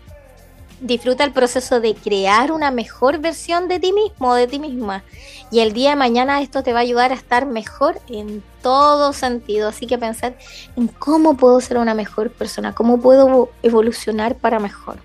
Disfruta 0.82 1.26
el 1.26 1.34
proceso 1.34 1.82
de 1.82 1.94
crear 1.94 2.52
una 2.52 2.72
mejor 2.72 3.20
versión 3.20 3.68
de 3.68 3.80
ti 3.80 3.92
mismo 3.92 4.34
de 4.36 4.48
ti 4.48 4.60
misma. 4.60 5.04
Y 5.52 5.60
el 5.60 5.74
día 5.74 5.92
de 5.92 5.96
mañana 5.98 6.42
esto 6.42 6.64
te 6.64 6.74
va 6.74 6.80
a 6.80 6.84
ayudar 6.84 7.12
a 7.12 7.16
estar 7.16 7.46
mejor 7.46 8.00
en 8.08 8.44
todo 8.62 9.12
sentido. 9.14 9.70
Así 9.70 9.88
que 9.88 9.98
pensar 9.98 10.38
en 10.76 10.88
cómo 10.88 11.36
puedo 11.36 11.60
ser 11.60 11.78
una 11.78 11.94
mejor 11.94 12.32
persona, 12.32 12.74
cómo 12.74 13.02
puedo 13.02 13.50
evolucionar 13.62 14.36
para 14.36 14.60
mejor. 14.60 14.98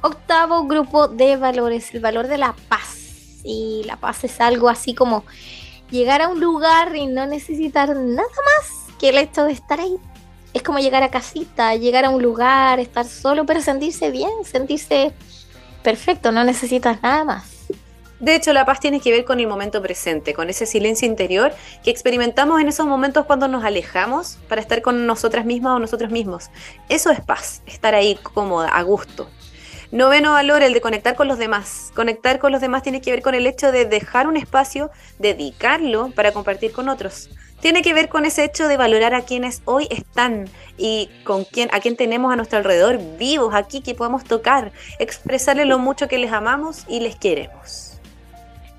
Octavo 0.00 0.64
grupo 0.64 1.08
de 1.08 1.36
valores, 1.36 1.94
el 1.94 2.00
valor 2.00 2.26
de 2.26 2.38
la 2.38 2.54
paz. 2.68 2.96
Y 3.44 3.82
la 3.86 3.96
paz 3.96 4.24
es 4.24 4.40
algo 4.40 4.68
así 4.68 4.94
como 4.94 5.24
llegar 5.90 6.22
a 6.22 6.28
un 6.28 6.40
lugar 6.40 6.94
y 6.96 7.06
no 7.06 7.26
necesitar 7.26 7.94
nada 7.94 8.28
más 8.28 8.96
que 8.98 9.10
el 9.10 9.18
hecho 9.18 9.44
de 9.44 9.52
estar 9.52 9.80
ahí. 9.80 9.96
Es 10.52 10.62
como 10.62 10.78
llegar 10.78 11.02
a 11.02 11.10
casita, 11.10 11.74
llegar 11.74 12.04
a 12.04 12.10
un 12.10 12.22
lugar, 12.22 12.80
estar 12.80 13.04
solo, 13.04 13.46
pero 13.46 13.60
sentirse 13.60 14.10
bien, 14.10 14.30
sentirse 14.44 15.12
perfecto, 15.82 16.32
no 16.32 16.44
necesitas 16.44 17.02
nada 17.02 17.24
más. 17.24 17.58
De 18.20 18.34
hecho, 18.34 18.52
la 18.52 18.66
paz 18.66 18.80
tiene 18.80 19.00
que 19.00 19.12
ver 19.12 19.24
con 19.24 19.38
el 19.38 19.46
momento 19.46 19.80
presente, 19.80 20.34
con 20.34 20.50
ese 20.50 20.66
silencio 20.66 21.06
interior 21.06 21.52
que 21.84 21.90
experimentamos 21.90 22.60
en 22.60 22.66
esos 22.66 22.84
momentos 22.84 23.26
cuando 23.26 23.46
nos 23.46 23.64
alejamos 23.64 24.38
para 24.48 24.60
estar 24.60 24.82
con 24.82 25.06
nosotras 25.06 25.44
mismas 25.44 25.76
o 25.76 25.78
nosotros 25.78 26.10
mismos. 26.10 26.50
Eso 26.88 27.10
es 27.10 27.20
paz, 27.20 27.62
estar 27.66 27.94
ahí 27.94 28.16
cómoda, 28.16 28.68
a 28.68 28.82
gusto. 28.82 29.30
Noveno 29.92 30.32
valor, 30.32 30.62
el 30.62 30.74
de 30.74 30.80
conectar 30.80 31.14
con 31.14 31.28
los 31.28 31.38
demás. 31.38 31.92
Conectar 31.94 32.40
con 32.40 32.50
los 32.50 32.60
demás 32.60 32.82
tiene 32.82 33.00
que 33.00 33.12
ver 33.12 33.22
con 33.22 33.34
el 33.34 33.46
hecho 33.46 33.72
de 33.72 33.84
dejar 33.84 34.26
un 34.26 34.36
espacio, 34.36 34.90
dedicarlo 35.18 36.10
para 36.10 36.32
compartir 36.32 36.72
con 36.72 36.88
otros. 36.88 37.30
Tiene 37.60 37.82
que 37.82 37.92
ver 37.92 38.08
con 38.08 38.24
ese 38.24 38.44
hecho 38.44 38.68
de 38.68 38.76
valorar 38.76 39.14
a 39.14 39.22
quienes 39.22 39.62
hoy 39.64 39.88
están 39.90 40.48
y 40.76 41.10
con 41.24 41.44
quién, 41.44 41.68
a 41.72 41.80
quien 41.80 41.96
tenemos 41.96 42.32
a 42.32 42.36
nuestro 42.36 42.58
alrededor 42.58 43.00
vivos 43.18 43.54
aquí 43.54 43.80
que 43.80 43.94
podemos 43.94 44.24
tocar, 44.24 44.72
expresarles 44.98 45.66
lo 45.66 45.78
mucho 45.78 46.06
que 46.08 46.18
les 46.18 46.32
amamos 46.32 46.84
y 46.88 47.00
les 47.00 47.16
queremos. 47.16 48.00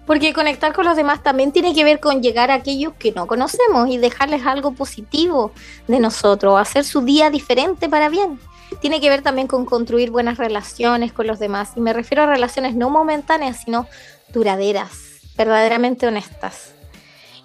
Porque 0.06 0.34
conectar 0.34 0.74
con 0.74 0.86
los 0.86 0.96
demás 0.96 1.22
también 1.22 1.52
tiene 1.52 1.76
que 1.76 1.84
ver 1.84 2.00
con 2.00 2.24
llegar 2.24 2.52
a 2.52 2.56
aquellos 2.56 2.94
que 2.94 3.12
no 3.12 3.28
conocemos 3.28 3.90
y 3.90 3.98
dejarles 3.98 4.46
algo 4.46 4.72
positivo 4.72 5.52
de 5.88 6.00
nosotros, 6.00 6.60
hacer 6.60 6.84
su 6.84 7.02
día 7.02 7.30
diferente 7.30 7.90
para 7.90 8.10
bien 8.10 8.40
tiene 8.82 9.02
que 9.02 9.10
ver 9.10 9.22
también 9.22 9.48
con 9.48 9.66
construir 9.66 10.12
buenas 10.12 10.38
relaciones 10.38 11.12
con 11.12 11.28
los 11.28 11.40
demás. 11.40 11.72
Y 11.76 11.82
me 11.82 11.94
refiero 11.94 12.24
a 12.24 12.28
relaciones 12.28 12.76
no 12.76 12.90
momentáneas, 12.90 13.64
sino 13.64 13.88
duraderas, 14.30 14.92
verdaderamente 15.36 16.08
honestas. 16.08 16.74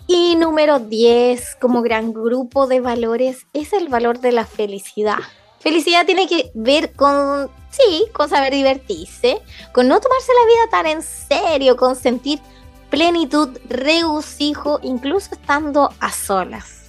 Y 0.06 0.36
número 0.36 0.80
10, 0.80 1.56
como 1.60 1.82
gran 1.82 2.12
grupo 2.12 2.66
de 2.66 2.80
valores, 2.80 3.46
es 3.54 3.72
el 3.72 3.88
valor 3.88 4.20
de 4.20 4.32
la 4.32 4.44
felicidad. 4.44 5.18
Felicidad 5.60 6.04
tiene 6.04 6.28
que 6.28 6.50
ver 6.54 6.92
con, 6.92 7.50
sí, 7.70 8.04
con 8.12 8.28
saber 8.28 8.52
divertirse, 8.52 9.40
con 9.72 9.88
no 9.88 9.98
tomarse 10.00 10.32
la 10.38 10.46
vida 10.46 10.70
tan 10.70 10.86
en 10.86 11.02
serio, 11.02 11.76
con 11.76 11.96
sentir 11.96 12.38
plenitud, 12.90 13.48
regocijo, 13.68 14.78
incluso 14.82 15.30
estando 15.32 15.90
a 16.00 16.12
solas. 16.12 16.83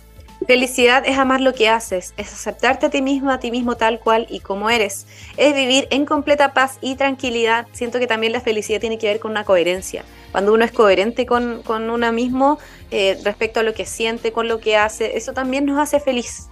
Felicidad 0.48 1.04
es 1.08 1.18
amar 1.18 1.42
lo 1.42 1.54
que 1.54 1.70
haces, 1.70 2.14
es 2.18 2.32
aceptarte 2.32 2.86
a 2.86 2.90
ti 2.92 3.02
mismo, 3.02 3.32
a 3.32 3.40
ti 3.40 3.50
mismo 3.50 3.78
tal 3.78 4.00
cual 4.00 4.28
y 4.30 4.42
como 4.42 4.70
eres. 4.70 5.08
Es 5.38 5.56
vivir 5.56 5.88
en 5.90 6.06
completa 6.06 6.54
paz 6.54 6.78
y 6.82 6.96
tranquilidad. 6.96 7.66
Siento 7.72 7.98
que 7.98 8.06
también 8.06 8.32
la 8.32 8.42
felicidad 8.42 8.80
tiene 8.80 9.00
que 9.00 9.08
ver 9.08 9.20
con 9.20 9.32
una 9.32 9.44
coherencia. 9.44 10.06
Cuando 10.32 10.54
uno 10.54 10.64
es 10.64 10.72
coherente 10.72 11.26
con, 11.26 11.64
con 11.64 11.90
uno 11.90 12.12
mismo 12.12 12.60
eh, 12.92 13.20
respecto 13.24 13.62
a 13.62 13.64
lo 13.64 13.74
que 13.74 13.88
siente, 13.88 14.32
con 14.32 14.48
lo 14.48 14.60
que 14.60 14.78
hace, 14.78 15.18
eso 15.18 15.34
también 15.34 15.66
nos 15.66 15.80
hace 15.80 16.00
feliz. 16.00 16.48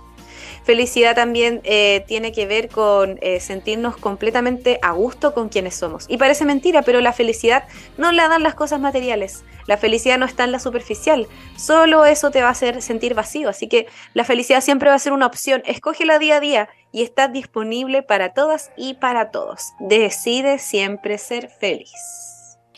Felicidad 0.64 1.14
también 1.14 1.60
eh, 1.66 2.06
tiene 2.08 2.32
que 2.32 2.46
ver 2.46 2.70
con 2.70 3.20
eh, 3.22 3.42
sentirnos 3.42 3.98
completamente 3.98 4.80
a 4.82 4.92
gusto 4.92 5.34
con 5.34 5.50
quienes 5.50 5.76
somos. 5.76 6.06
Y 6.08 6.18
parece 6.18 6.46
mentira, 6.46 6.84
pero 6.84 7.02
la 7.02 7.12
felicidad 7.12 7.66
no 7.98 8.14
la 8.14 8.30
dan 8.30 8.44
las 8.44 8.56
cosas 8.56 8.80
materiales. 8.80 9.44
La 9.68 9.78
felicidad 9.78 10.18
no 10.18 10.26
está 10.26 10.46
en 10.46 10.54
la 10.54 10.60
superficial. 10.60 11.28
Solo 11.58 12.06
eso 12.06 12.32
te 12.32 12.42
va 12.42 12.48
a 12.48 12.52
hacer 12.52 12.82
sentir 12.82 13.14
vacío. 13.14 13.50
Así 13.50 13.68
que 13.68 13.88
la 14.14 14.24
felicidad 14.24 14.62
siempre 14.62 14.90
va 14.90 14.96
a 14.96 15.00
ser 15.00 15.12
una 15.12 15.28
opción. 15.28 15.62
Escógela 15.66 16.18
día 16.18 16.38
a 16.38 16.40
día 16.40 16.70
y 16.94 17.04
está 17.04 17.28
disponible 17.28 18.02
para 18.02 18.34
todas 18.34 18.72
y 18.78 18.94
para 18.94 19.32
todos. 19.32 19.74
Decide 19.80 20.60
siempre 20.60 21.18
ser 21.18 21.50
feliz. 21.50 21.92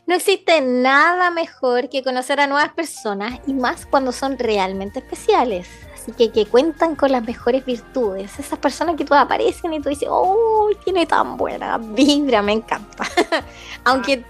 No 0.08 0.16
existe 0.16 0.62
nada 0.62 1.30
mejor 1.30 1.90
que 1.90 2.04
conocer 2.04 2.40
a 2.40 2.48
nuevas 2.48 2.74
personas 2.74 3.40
y 3.48 3.54
más 3.54 3.86
cuando 3.86 4.12
son 4.12 4.38
realmente 4.38 5.00
especiales 5.00 5.68
que, 6.14 6.32
que 6.32 6.46
cuentan 6.46 6.96
con 6.96 7.12
las 7.12 7.24
mejores 7.24 7.66
virtudes. 7.66 8.38
Esas 8.40 8.60
personas 8.60 8.96
que 8.96 9.06
tú 9.06 9.14
aparecen 9.14 9.74
y 9.74 9.80
tú 9.80 9.90
dices, 9.90 10.08
oh, 10.12 10.70
tiene 10.84 11.06
tan 11.06 11.38
buena 11.38 11.78
vibra, 11.78 12.42
me 12.42 12.54
encanta. 12.54 13.06
Aunque 13.84 14.24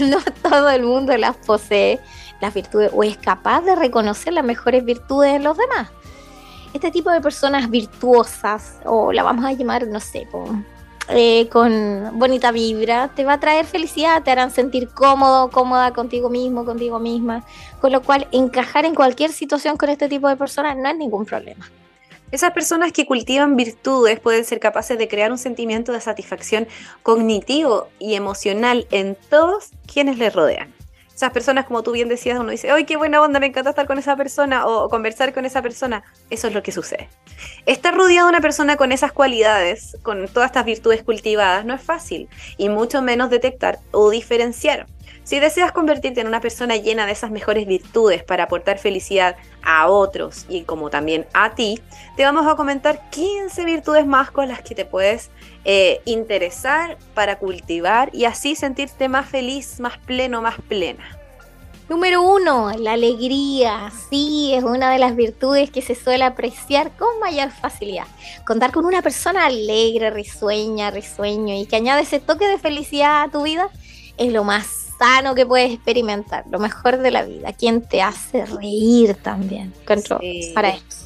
no 0.00 0.18
todo 0.42 0.70
el 0.70 0.82
mundo 0.82 1.16
las 1.16 1.36
posee, 1.36 2.00
las 2.40 2.54
virtudes, 2.54 2.90
o 2.94 3.04
es 3.04 3.16
capaz 3.18 3.62
de 3.62 3.76
reconocer 3.76 4.32
las 4.32 4.44
mejores 4.44 4.84
virtudes 4.84 5.34
en 5.34 5.44
los 5.44 5.56
demás. 5.56 5.90
Este 6.72 6.90
tipo 6.90 7.10
de 7.10 7.20
personas 7.20 7.68
virtuosas, 7.68 8.80
o 8.84 9.12
la 9.12 9.22
vamos 9.22 9.44
a 9.44 9.52
llamar, 9.52 9.86
no 9.86 10.00
sé, 10.00 10.26
eh, 11.08 11.48
con 11.48 12.18
bonita 12.18 12.52
vibra, 12.52 13.08
te 13.14 13.24
va 13.24 13.34
a 13.34 13.40
traer 13.40 13.66
felicidad, 13.66 14.22
te 14.22 14.30
harán 14.30 14.50
sentir 14.50 14.88
cómodo, 14.88 15.50
cómoda 15.50 15.92
contigo 15.92 16.30
mismo, 16.30 16.64
contigo 16.64 16.98
misma, 16.98 17.44
con 17.80 17.92
lo 17.92 18.02
cual 18.02 18.28
encajar 18.32 18.84
en 18.84 18.94
cualquier 18.94 19.32
situación 19.32 19.76
con 19.76 19.88
este 19.88 20.08
tipo 20.08 20.28
de 20.28 20.36
personas 20.36 20.76
no 20.76 20.88
es 20.88 20.96
ningún 20.96 21.24
problema. 21.24 21.70
Esas 22.30 22.52
personas 22.52 22.92
que 22.92 23.04
cultivan 23.04 23.56
virtudes 23.56 24.18
pueden 24.18 24.44
ser 24.44 24.58
capaces 24.58 24.96
de 24.96 25.06
crear 25.06 25.30
un 25.30 25.38
sentimiento 25.38 25.92
de 25.92 26.00
satisfacción 26.00 26.66
cognitivo 27.02 27.88
y 27.98 28.14
emocional 28.14 28.86
en 28.90 29.16
todos 29.28 29.70
quienes 29.86 30.16
les 30.16 30.34
rodean 30.34 30.72
esas 31.22 31.32
personas, 31.32 31.66
como 31.66 31.84
tú 31.84 31.92
bien 31.92 32.08
decías, 32.08 32.38
uno 32.40 32.50
dice, 32.50 32.70
¡ay, 32.72 32.84
qué 32.84 32.96
buena 32.96 33.22
onda! 33.22 33.38
Me 33.38 33.46
encanta 33.46 33.70
estar 33.70 33.86
con 33.86 33.96
esa 33.96 34.16
persona 34.16 34.66
o 34.66 34.88
conversar 34.88 35.32
con 35.32 35.44
esa 35.44 35.62
persona. 35.62 36.02
Eso 36.30 36.48
es 36.48 36.54
lo 36.54 36.64
que 36.64 36.72
sucede. 36.72 37.08
Estar 37.66 37.94
rodeado 37.94 38.26
de 38.26 38.32
una 38.32 38.40
persona 38.40 38.76
con 38.76 38.92
esas 38.92 39.12
cualidades, 39.12 39.96
con 40.02 40.28
todas 40.28 40.50
estas 40.50 40.64
virtudes 40.64 41.02
cultivadas, 41.02 41.64
no 41.64 41.74
es 41.74 41.82
fácil 41.82 42.28
y 42.56 42.68
mucho 42.68 43.02
menos 43.02 43.30
detectar 43.30 43.78
o 43.90 44.10
diferenciar. 44.10 44.86
Si 45.24 45.38
deseas 45.38 45.70
convertirte 45.70 46.20
en 46.20 46.26
una 46.26 46.40
persona 46.40 46.76
llena 46.76 47.06
de 47.06 47.12
esas 47.12 47.30
mejores 47.30 47.66
virtudes 47.66 48.24
para 48.24 48.44
aportar 48.44 48.78
felicidad 48.78 49.36
a 49.62 49.86
otros 49.88 50.46
y 50.48 50.62
como 50.62 50.90
también 50.90 51.26
a 51.32 51.54
ti, 51.54 51.80
te 52.16 52.24
vamos 52.24 52.46
a 52.46 52.56
comentar 52.56 53.08
15 53.10 53.64
virtudes 53.64 54.04
más 54.04 54.32
con 54.32 54.48
las 54.48 54.62
que 54.62 54.74
te 54.74 54.84
puedes 54.84 55.30
eh, 55.64 56.00
interesar 56.06 56.98
para 57.14 57.38
cultivar 57.38 58.10
y 58.12 58.24
así 58.24 58.56
sentirte 58.56 59.08
más 59.08 59.28
feliz, 59.28 59.78
más 59.78 59.96
pleno, 59.98 60.42
más 60.42 60.56
plena. 60.68 61.21
Número 61.88 62.22
uno, 62.22 62.70
la 62.78 62.92
alegría. 62.92 63.92
Sí, 64.08 64.52
es 64.54 64.64
una 64.64 64.90
de 64.90 64.98
las 64.98 65.14
virtudes 65.14 65.70
que 65.70 65.82
se 65.82 65.94
suele 65.94 66.24
apreciar 66.24 66.96
con 66.96 67.18
mayor 67.20 67.50
facilidad. 67.50 68.06
Contar 68.46 68.72
con 68.72 68.86
una 68.86 69.02
persona 69.02 69.46
alegre, 69.46 70.10
risueña, 70.10 70.90
risueño 70.90 71.54
y 71.54 71.66
que 71.66 71.76
añade 71.76 72.02
ese 72.02 72.20
toque 72.20 72.48
de 72.48 72.58
felicidad 72.58 73.22
a 73.22 73.28
tu 73.28 73.42
vida 73.42 73.68
es 74.16 74.32
lo 74.32 74.44
más 74.44 74.66
sano 74.98 75.34
que 75.34 75.44
puedes 75.44 75.72
experimentar, 75.72 76.44
lo 76.50 76.58
mejor 76.58 76.98
de 76.98 77.10
la 77.10 77.24
vida, 77.24 77.52
quien 77.52 77.82
te 77.82 78.02
hace 78.02 78.46
reír 78.46 79.14
también. 79.14 79.74
Para 80.54 80.70
esto. 80.70 80.96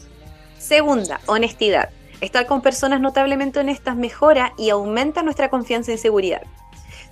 Segunda, 0.59 1.21
honestidad. 1.27 1.89
Estar 2.21 2.47
con 2.47 2.61
personas 2.61 3.01
notablemente 3.01 3.61
honestas 3.61 3.97
mejora 3.97 4.53
y 4.59 4.71
aumenta 4.71 5.23
nuestra 5.23 5.49
confianza 5.49 5.93
y 5.93 5.99
seguridad. 5.99 6.43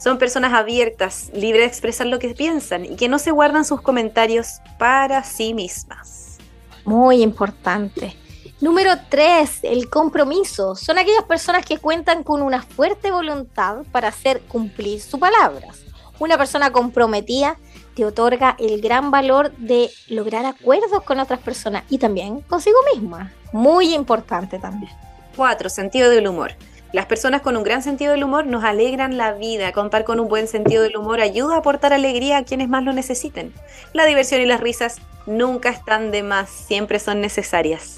Son 0.04 0.18
personas 0.18 0.52
abiertas, 0.52 1.30
libres 1.32 1.62
de 1.62 1.66
expresar 1.66 2.06
lo 2.06 2.18
que 2.18 2.34
piensan 2.34 2.84
y 2.84 2.94
que 2.94 3.08
no 3.08 3.18
se 3.18 3.30
guardan 3.30 3.64
sus 3.64 3.80
comentarios 3.80 4.60
para 4.78 5.24
sí 5.24 5.54
mismas. 5.54 6.36
Muy 6.84 7.22
importante. 7.22 8.14
Número 8.60 8.90
3, 9.08 9.60
el 9.62 9.88
compromiso. 9.88 10.76
Son 10.76 10.98
aquellas 10.98 11.24
personas 11.24 11.64
que 11.64 11.78
cuentan 11.78 12.22
con 12.22 12.42
una 12.42 12.60
fuerte 12.60 13.10
voluntad 13.12 13.78
para 13.92 14.08
hacer 14.08 14.42
cumplir 14.42 15.00
sus 15.00 15.18
palabras. 15.18 15.80
Una 16.18 16.36
persona 16.36 16.70
comprometida 16.70 17.56
te 17.96 18.04
otorga 18.04 18.56
el 18.58 18.82
gran 18.82 19.10
valor 19.10 19.52
de 19.56 19.88
lograr 20.08 20.44
acuerdos 20.44 21.02
con 21.04 21.18
otras 21.18 21.40
personas 21.40 21.82
y 21.88 21.96
también 21.96 22.42
consigo 22.42 22.76
misma. 22.94 23.32
Muy 23.54 23.94
importante 23.94 24.58
también. 24.58 24.92
4. 25.34 25.70
Sentido 25.70 26.10
del 26.10 26.28
humor. 26.28 26.52
Las 26.94 27.06
personas 27.06 27.42
con 27.42 27.56
un 27.56 27.64
gran 27.64 27.82
sentido 27.82 28.12
del 28.12 28.22
humor 28.22 28.46
nos 28.46 28.62
alegran 28.62 29.16
la 29.16 29.32
vida. 29.32 29.72
Contar 29.72 30.04
con 30.04 30.20
un 30.20 30.28
buen 30.28 30.46
sentido 30.46 30.84
del 30.84 30.96
humor 30.96 31.20
ayuda 31.20 31.56
a 31.56 31.58
aportar 31.58 31.92
alegría 31.92 32.38
a 32.38 32.44
quienes 32.44 32.68
más 32.68 32.84
lo 32.84 32.92
necesiten. 32.92 33.52
La 33.92 34.06
diversión 34.06 34.40
y 34.40 34.46
las 34.46 34.60
risas 34.60 34.98
nunca 35.26 35.70
están 35.70 36.12
de 36.12 36.22
más, 36.22 36.48
siempre 36.48 37.00
son 37.00 37.20
necesarias. 37.20 37.96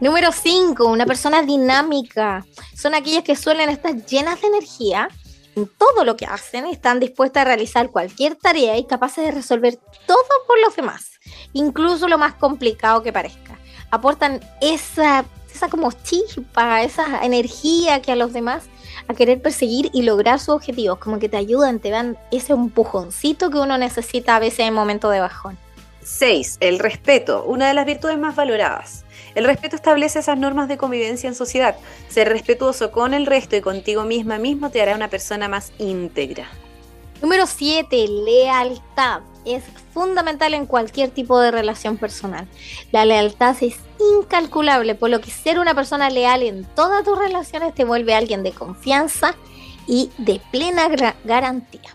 Número 0.00 0.32
5. 0.32 0.86
Una 0.86 1.04
persona 1.04 1.42
dinámica. 1.42 2.46
Son 2.74 2.94
aquellas 2.94 3.24
que 3.24 3.36
suelen 3.36 3.68
estar 3.68 3.94
llenas 4.06 4.40
de 4.40 4.46
energía 4.46 5.10
todo 5.78 6.02
lo 6.04 6.16
que 6.16 6.24
hacen, 6.24 6.66
están 6.66 6.98
dispuestas 6.98 7.42
a 7.42 7.44
realizar 7.44 7.90
cualquier 7.90 8.36
tarea 8.36 8.78
y 8.78 8.84
capaces 8.84 9.24
de 9.24 9.32
resolver 9.32 9.78
todo 10.06 10.18
por 10.46 10.58
los 10.60 10.76
demás, 10.76 11.12
incluso 11.52 12.08
lo 12.08 12.18
más 12.18 12.34
complicado 12.34 13.02
que 13.02 13.12
parezca. 13.12 13.58
Aportan 13.90 14.40
esa, 14.60 15.24
esa 15.56 15.68
como 15.68 15.90
chispa, 15.92 16.82
esa 16.82 17.24
energía 17.24 18.00
que 18.00 18.12
a 18.12 18.16
los 18.16 18.32
demás 18.32 18.64
a 19.08 19.14
querer 19.14 19.40
perseguir 19.40 19.90
y 19.92 20.02
lograr 20.02 20.38
sus 20.38 20.50
objetivos, 20.50 20.98
como 20.98 21.18
que 21.18 21.28
te 21.28 21.36
ayudan, 21.36 21.78
te 21.78 21.90
dan 21.90 22.18
ese 22.30 22.52
empujoncito 22.52 23.50
que 23.50 23.58
uno 23.58 23.78
necesita 23.78 24.36
a 24.36 24.40
veces 24.40 24.60
en 24.60 24.74
momentos 24.74 25.12
de 25.12 25.20
bajón. 25.20 25.58
6. 26.02 26.58
El 26.60 26.78
respeto, 26.78 27.44
una 27.44 27.68
de 27.68 27.74
las 27.74 27.84
virtudes 27.84 28.18
más 28.18 28.36
valoradas. 28.36 29.04
El 29.34 29.44
respeto 29.44 29.76
establece 29.76 30.20
esas 30.20 30.38
normas 30.38 30.68
de 30.68 30.78
convivencia 30.78 31.28
en 31.28 31.34
sociedad. 31.34 31.76
Ser 32.08 32.28
respetuoso 32.28 32.90
con 32.90 33.12
el 33.12 33.26
resto 33.26 33.56
y 33.56 33.60
contigo 33.60 34.04
misma 34.04 34.38
mismo 34.38 34.70
te 34.70 34.80
hará 34.80 34.94
una 34.94 35.08
persona 35.08 35.48
más 35.48 35.72
íntegra. 35.78 36.48
Número 37.20 37.46
7. 37.46 38.06
Lealtad. 38.08 39.22
Es 39.46 39.62
fundamental 39.94 40.52
en 40.54 40.66
cualquier 40.66 41.10
tipo 41.10 41.40
de 41.40 41.50
relación 41.50 41.96
personal. 41.96 42.46
La 42.92 43.04
lealtad 43.04 43.56
es 43.62 43.76
incalculable, 44.18 44.94
por 44.94 45.08
lo 45.08 45.20
que 45.20 45.30
ser 45.30 45.58
una 45.58 45.74
persona 45.74 46.10
leal 46.10 46.42
en 46.42 46.64
todas 46.74 47.04
tus 47.04 47.18
relaciones 47.18 47.74
te 47.74 47.84
vuelve 47.84 48.14
alguien 48.14 48.42
de 48.42 48.52
confianza 48.52 49.34
y 49.86 50.10
de 50.18 50.40
plena 50.50 50.88
garantía. 51.24 51.94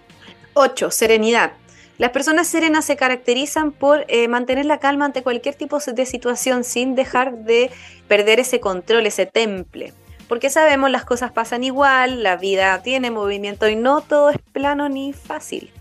8. 0.53 0.91
Serenidad. 0.91 1.53
Las 1.97 2.09
personas 2.09 2.47
serenas 2.47 2.85
se 2.85 2.95
caracterizan 2.95 3.71
por 3.71 4.05
eh, 4.07 4.27
mantener 4.27 4.65
la 4.65 4.79
calma 4.79 5.05
ante 5.05 5.21
cualquier 5.21 5.53
tipo 5.53 5.77
de 5.77 6.05
situación 6.07 6.63
sin 6.63 6.95
dejar 6.95 7.37
de 7.43 7.69
perder 8.07 8.39
ese 8.39 8.59
control, 8.59 9.05
ese 9.05 9.27
temple. 9.27 9.93
Porque 10.27 10.49
sabemos 10.49 10.89
las 10.89 11.05
cosas 11.05 11.31
pasan 11.31 11.63
igual, 11.63 12.23
la 12.23 12.37
vida 12.37 12.81
tiene 12.81 13.11
movimiento 13.11 13.67
y 13.67 13.75
no 13.75 14.01
todo 14.01 14.31
es 14.31 14.37
plano 14.51 14.89
ni 14.89 15.13
fácil. 15.13 15.71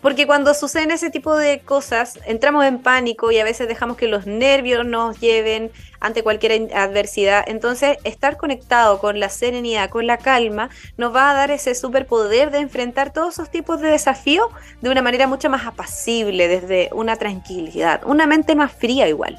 Porque 0.00 0.26
cuando 0.26 0.54
suceden 0.54 0.90
ese 0.90 1.10
tipo 1.10 1.36
de 1.36 1.60
cosas, 1.60 2.18
entramos 2.24 2.64
en 2.64 2.78
pánico 2.78 3.30
y 3.30 3.38
a 3.38 3.44
veces 3.44 3.68
dejamos 3.68 3.98
que 3.98 4.08
los 4.08 4.26
nervios 4.26 4.86
nos 4.86 5.20
lleven 5.20 5.70
ante 6.00 6.22
cualquier 6.22 6.74
adversidad. 6.74 7.44
Entonces, 7.46 7.98
estar 8.04 8.38
conectado 8.38 8.98
con 8.98 9.20
la 9.20 9.28
serenidad, 9.28 9.90
con 9.90 10.06
la 10.06 10.16
calma, 10.16 10.70
nos 10.96 11.14
va 11.14 11.30
a 11.30 11.34
dar 11.34 11.50
ese 11.50 11.74
superpoder 11.74 12.50
de 12.50 12.58
enfrentar 12.58 13.12
todos 13.12 13.34
esos 13.34 13.50
tipos 13.50 13.80
de 13.80 13.90
desafíos 13.90 14.48
de 14.80 14.88
una 14.88 15.02
manera 15.02 15.26
mucho 15.26 15.50
más 15.50 15.66
apacible, 15.66 16.48
desde 16.48 16.88
una 16.92 17.16
tranquilidad, 17.16 18.00
una 18.06 18.26
mente 18.26 18.54
más 18.54 18.72
fría 18.72 19.06
igual. 19.06 19.38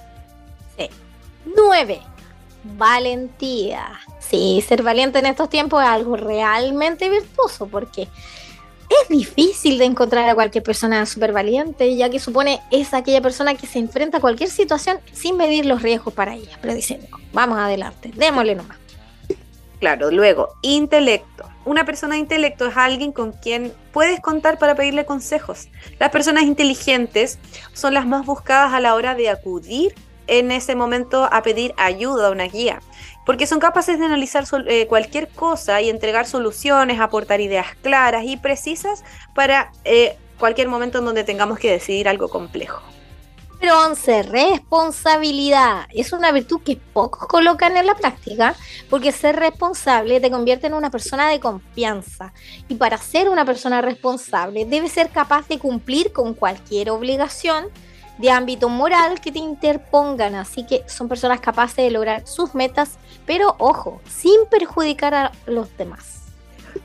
Sí. 0.77 0.89
9. 1.55 1.99
Valentía. 2.63 3.99
Sí, 4.19 4.63
ser 4.67 4.83
valiente 4.83 5.17
en 5.17 5.25
estos 5.25 5.49
tiempos 5.49 5.81
es 5.81 5.89
algo 5.89 6.15
realmente 6.15 7.09
virtuoso 7.09 7.65
porque 7.67 8.07
es 9.01 9.09
difícil 9.09 9.77
de 9.77 9.85
encontrar 9.85 10.29
a 10.29 10.35
cualquier 10.35 10.63
persona 10.63 11.05
súper 11.05 11.31
valiente, 11.31 11.95
ya 11.95 12.09
que 12.09 12.19
supone 12.19 12.61
es 12.71 12.93
aquella 12.93 13.21
persona 13.21 13.55
que 13.55 13.67
se 13.67 13.79
enfrenta 13.79 14.17
a 14.17 14.21
cualquier 14.21 14.49
situación 14.49 14.99
sin 15.11 15.37
medir 15.37 15.65
los 15.65 15.81
riesgos 15.81 16.13
para 16.13 16.35
ella, 16.35 16.57
pero 16.61 16.73
dice, 16.73 16.99
vamos 17.33 17.57
adelante, 17.57 18.11
démosle 18.15 18.55
nomás. 18.55 18.77
Claro, 19.79 20.11
luego, 20.11 20.49
intelecto. 20.61 21.45
Una 21.65 21.85
persona 21.85 22.15
de 22.15 22.21
intelecto 22.21 22.67
es 22.67 22.77
alguien 22.77 23.11
con 23.11 23.31
quien 23.31 23.73
puedes 23.91 24.19
contar 24.19 24.59
para 24.59 24.75
pedirle 24.75 25.05
consejos. 25.05 25.69
Las 25.99 26.11
personas 26.11 26.43
inteligentes 26.43 27.39
son 27.73 27.93
las 27.93 28.05
más 28.05 28.25
buscadas 28.25 28.73
a 28.73 28.79
la 28.79 28.93
hora 28.93 29.15
de 29.15 29.29
acudir 29.29 29.95
en 30.27 30.51
ese 30.51 30.75
momento 30.75 31.27
a 31.31 31.41
pedir 31.41 31.73
ayuda 31.77 32.31
una 32.31 32.45
guía, 32.45 32.81
porque 33.25 33.47
son 33.47 33.59
capaces 33.59 33.99
de 33.99 34.05
analizar 34.05 34.45
eh, 34.67 34.87
cualquier 34.87 35.29
cosa 35.29 35.81
y 35.81 35.89
entregar 35.89 36.25
soluciones, 36.25 36.99
aportar 36.99 37.41
ideas 37.41 37.67
claras 37.81 38.23
y 38.25 38.37
precisas 38.37 39.03
para 39.33 39.71
eh, 39.85 40.17
cualquier 40.39 40.67
momento 40.67 40.99
en 40.99 41.05
donde 41.05 41.23
tengamos 41.23 41.59
que 41.59 41.71
decidir 41.71 42.07
algo 42.07 42.29
complejo. 42.29 42.81
Número 43.61 43.79
11, 43.89 44.23
responsabilidad. 44.23 45.85
Es 45.93 46.13
una 46.13 46.31
virtud 46.31 46.61
que 46.65 46.77
pocos 46.77 47.27
colocan 47.27 47.77
en 47.77 47.85
la 47.85 47.93
práctica 47.93 48.55
porque 48.89 49.11
ser 49.11 49.35
responsable 49.35 50.19
te 50.19 50.31
convierte 50.31 50.65
en 50.65 50.73
una 50.73 50.89
persona 50.89 51.29
de 51.29 51.39
confianza. 51.39 52.33
Y 52.69 52.75
para 52.75 52.97
ser 52.97 53.29
una 53.29 53.45
persona 53.45 53.79
responsable 53.81 54.65
debes 54.65 54.93
ser 54.93 55.09
capaz 55.09 55.47
de 55.47 55.59
cumplir 55.59 56.11
con 56.11 56.33
cualquier 56.33 56.89
obligación 56.89 57.65
de 58.17 58.29
ámbito 58.29 58.69
moral 58.69 59.19
que 59.19 59.31
te 59.31 59.39
interpongan. 59.39 60.35
Así 60.35 60.65
que 60.65 60.83
son 60.87 61.07
personas 61.07 61.39
capaces 61.39 61.77
de 61.77 61.91
lograr 61.91 62.27
sus 62.27 62.55
metas, 62.55 62.97
pero 63.25 63.55
ojo, 63.57 64.01
sin 64.07 64.45
perjudicar 64.49 65.13
a 65.13 65.31
los 65.45 65.75
demás. 65.77 66.21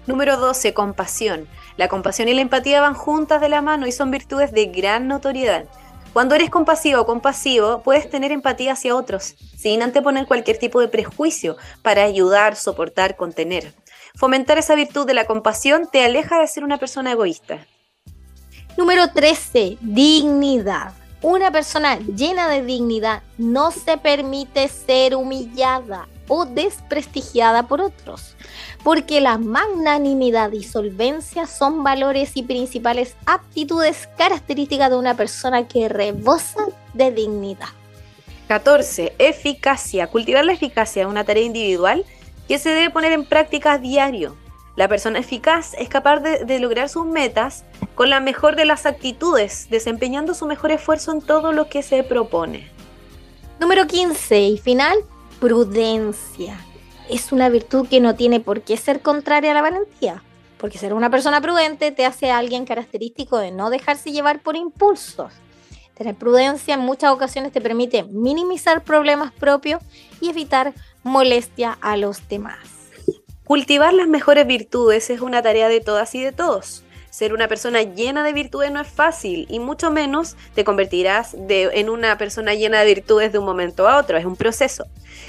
Número 0.06 0.36
12, 0.36 0.74
compasión. 0.74 1.48
La 1.76 1.88
compasión 1.88 2.28
y 2.28 2.34
la 2.34 2.40
empatía 2.40 2.80
van 2.80 2.94
juntas 2.94 3.40
de 3.40 3.48
la 3.48 3.60
mano 3.60 3.86
y 3.86 3.92
son 3.92 4.10
virtudes 4.10 4.52
de 4.52 4.66
gran 4.66 5.08
notoriedad. 5.08 5.66
Cuando 6.12 6.34
eres 6.34 6.48
compasivo 6.48 7.02
o 7.02 7.06
compasivo, 7.06 7.82
puedes 7.82 8.08
tener 8.08 8.32
empatía 8.32 8.72
hacia 8.72 8.96
otros, 8.96 9.34
sin 9.56 9.82
anteponer 9.82 10.26
cualquier 10.26 10.56
tipo 10.56 10.80
de 10.80 10.88
prejuicio, 10.88 11.58
para 11.82 12.04
ayudar, 12.04 12.56
soportar, 12.56 13.16
contener. 13.16 13.74
Fomentar 14.14 14.56
esa 14.56 14.74
virtud 14.74 15.06
de 15.06 15.12
la 15.12 15.26
compasión 15.26 15.88
te 15.92 16.02
aleja 16.02 16.40
de 16.40 16.46
ser 16.46 16.64
una 16.64 16.78
persona 16.78 17.12
egoísta. 17.12 17.66
Número 18.78 19.12
13. 19.12 19.76
Dignidad. 19.82 20.94
Una 21.26 21.50
persona 21.50 21.98
llena 21.98 22.46
de 22.48 22.62
dignidad 22.62 23.20
no 23.36 23.72
se 23.72 23.98
permite 23.98 24.68
ser 24.68 25.16
humillada 25.16 26.06
o 26.28 26.44
desprestigiada 26.44 27.64
por 27.64 27.80
otros 27.80 28.36
porque 28.84 29.20
la 29.20 29.36
magnanimidad 29.36 30.52
y 30.52 30.62
solvencia 30.62 31.48
son 31.48 31.82
valores 31.82 32.36
y 32.36 32.44
principales 32.44 33.16
aptitudes 33.26 34.08
características 34.16 34.88
de 34.88 34.96
una 34.98 35.16
persona 35.16 35.66
que 35.66 35.88
rebosa 35.88 36.64
de 36.94 37.10
dignidad. 37.10 37.70
14. 38.46 39.16
Eficacia. 39.18 40.06
Cultivar 40.06 40.44
la 40.44 40.52
eficacia 40.52 41.02
es 41.02 41.08
una 41.08 41.24
tarea 41.24 41.42
individual 41.42 42.04
que 42.46 42.60
se 42.60 42.68
debe 42.68 42.90
poner 42.90 43.10
en 43.10 43.24
práctica 43.24 43.78
diario. 43.78 44.36
La 44.76 44.88
persona 44.88 45.18
eficaz 45.18 45.72
es 45.78 45.88
capaz 45.88 46.20
de, 46.20 46.58
lograr 46.58 46.90
sus 46.90 47.06
metas 47.06 47.64
con 47.94 48.10
la 48.10 48.20
mejor 48.20 48.56
de 48.56 48.66
las 48.66 48.84
actitudes, 48.84 49.68
desempeñando 49.70 50.34
su 50.34 50.46
mejor 50.46 50.70
esfuerzo 50.70 51.12
en 51.12 51.22
todo 51.22 51.52
lo 51.52 51.70
que 51.70 51.82
se 51.82 52.02
propone. 52.02 52.70
Número 53.58 53.86
15 53.86 54.38
y 54.38 54.58
final, 54.58 54.98
prudencia 55.40 56.58
es 57.08 57.32
una 57.32 57.48
virtud 57.48 57.88
que 57.88 58.00
no 58.00 58.16
tiene 58.16 58.38
por 58.38 58.60
qué 58.60 58.76
ser 58.76 59.00
contraria 59.00 59.52
a 59.52 59.54
la 59.54 59.62
valentía, 59.62 60.22
porque 60.58 60.76
ser 60.76 60.92
una 60.92 61.08
persona 61.08 61.40
prudente 61.40 61.90
te 61.90 62.04
hace 62.04 62.30
alguien 62.30 62.66
característico 62.66 63.38
de 63.38 63.52
no 63.52 63.70
dejarse 63.70 64.12
llevar 64.12 64.40
por 64.40 64.56
impulsos. 64.56 65.32
Tener 65.94 66.14
prudencia 66.16 66.74
en 66.74 66.80
muchas 66.80 67.12
ocasiones 67.12 67.52
te 67.52 67.62
permite 67.62 68.02
minimizar 68.02 68.84
problemas 68.84 69.32
propios 69.32 69.80
y 70.20 70.28
evitar 70.28 70.74
molestia 71.02 71.78
a 71.80 71.96
los 71.96 72.28
demás. 72.28 72.75
Cultivar 73.46 73.94
las 73.94 74.08
mejores 74.08 74.44
virtudes 74.44 75.08
es 75.08 75.20
una 75.20 75.40
tarea 75.40 75.68
de 75.68 75.80
todas 75.80 76.12
y 76.16 76.20
de 76.20 76.32
todos. 76.32 76.82
Ser 77.10 77.32
una 77.32 77.46
persona 77.46 77.80
llena 77.82 78.24
de 78.24 78.32
virtudes 78.32 78.72
no 78.72 78.80
es 78.80 78.88
fácil 78.88 79.46
y 79.48 79.60
mucho 79.60 79.92
menos 79.92 80.36
te 80.56 80.64
convertirás 80.64 81.36
en 81.48 81.88
una 81.88 82.18
persona 82.18 82.54
llena 82.54 82.80
de 82.80 82.92
virtudes 82.92 83.30
de 83.30 83.38
un 83.38 83.44
momento 83.44 83.86
a 83.86 83.98
otro, 83.98 84.18
es 84.18 84.24
un 84.24 84.34
proceso. 84.34 84.86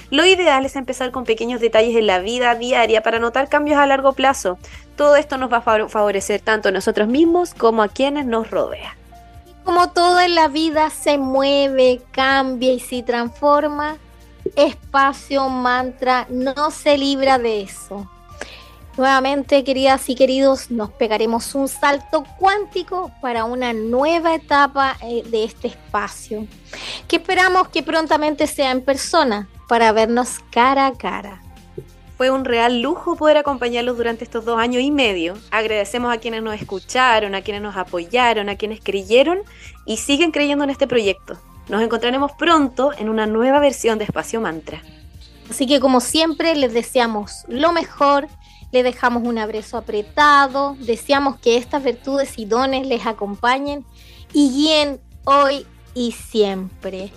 Lo 0.09 0.25
ideal 0.25 0.65
es 0.65 0.75
empezar 0.75 1.11
con 1.11 1.25
pequeños 1.25 1.61
detalles 1.61 1.95
en 1.95 2.07
la 2.07 2.17
vida 2.17 2.55
diaria 2.55 3.03
para 3.03 3.19
notar 3.19 3.49
cambios 3.49 3.77
a 3.77 3.85
largo 3.85 4.13
plazo. 4.13 4.57
Todo 4.95 5.15
esto 5.15 5.37
nos 5.37 5.53
va 5.53 5.57
a 5.57 5.87
favorecer 5.87 6.41
tanto 6.41 6.69
a 6.69 6.71
nosotros 6.71 7.07
mismos 7.07 7.53
como 7.53 7.83
a 7.83 7.87
quienes 7.87 8.25
nos 8.25 8.49
rodean. 8.49 8.95
Como 9.63 9.91
todo 9.91 10.19
en 10.21 10.33
la 10.33 10.47
vida 10.47 10.89
se 10.89 11.19
mueve, 11.19 12.01
cambia 12.09 12.73
y 12.73 12.79
se 12.79 13.03
transforma, 13.03 13.97
espacio 14.55 15.49
mantra 15.49 16.27
no 16.29 16.71
se 16.71 16.97
libra 16.97 17.37
de 17.37 17.61
eso. 17.61 18.09
Nuevamente, 18.97 19.63
queridas 19.63 20.09
y 20.09 20.15
queridos, 20.15 20.71
nos 20.71 20.89
pegaremos 20.89 21.53
un 21.53 21.67
salto 21.67 22.23
cuántico 22.39 23.11
para 23.21 23.45
una 23.45 23.71
nueva 23.71 24.33
etapa 24.33 24.97
eh, 25.03 25.21
de 25.23 25.43
este 25.43 25.67
espacio, 25.67 26.47
que 27.07 27.17
esperamos 27.17 27.67
que 27.67 27.83
prontamente 27.83 28.47
sea 28.47 28.71
en 28.71 28.81
persona 28.81 29.47
para 29.67 29.91
vernos 29.91 30.39
cara 30.49 30.87
a 30.87 30.97
cara. 30.97 31.43
Fue 32.17 32.31
un 32.31 32.43
real 32.43 32.81
lujo 32.81 33.15
poder 33.15 33.37
acompañarlos 33.37 33.97
durante 33.97 34.23
estos 34.23 34.43
dos 34.43 34.57
años 34.57 34.81
y 34.81 34.89
medio. 34.89 35.37
Agradecemos 35.51 36.11
a 36.11 36.17
quienes 36.17 36.41
nos 36.41 36.59
escucharon, 36.59 37.35
a 37.35 37.43
quienes 37.43 37.61
nos 37.61 37.77
apoyaron, 37.77 38.49
a 38.49 38.55
quienes 38.55 38.79
creyeron 38.81 39.41
y 39.85 39.97
siguen 39.97 40.31
creyendo 40.31 40.63
en 40.63 40.71
este 40.71 40.87
proyecto. 40.87 41.37
Nos 41.69 41.81
encontraremos 41.81 42.31
pronto 42.33 42.91
en 42.97 43.09
una 43.09 43.25
nueva 43.25 43.59
versión 43.59 43.97
de 43.97 44.05
Espacio 44.05 44.41
Mantra. 44.41 44.81
Así 45.49 45.65
que 45.65 45.79
como 45.79 46.01
siempre 46.01 46.55
les 46.55 46.73
deseamos 46.73 47.45
lo 47.47 47.71
mejor 47.71 48.27
le 48.71 48.83
dejamos 48.83 49.23
un 49.23 49.37
abrazo 49.37 49.77
apretado, 49.77 50.75
deseamos 50.79 51.39
que 51.39 51.57
estas 51.57 51.83
virtudes 51.83 52.37
y 52.37 52.45
dones 52.45 52.85
les 52.85 53.05
acompañen 53.05 53.85
y 54.33 54.51
guíen 54.51 54.99
hoy 55.23 55.65
y 55.93 56.11
siempre. 56.11 57.11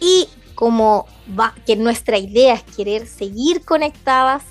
Y 0.00 0.28
como 0.54 1.06
va, 1.38 1.54
que 1.64 1.76
nuestra 1.76 2.18
idea 2.18 2.54
es 2.54 2.62
querer 2.62 3.06
seguir 3.06 3.64
conectadas, 3.64 4.42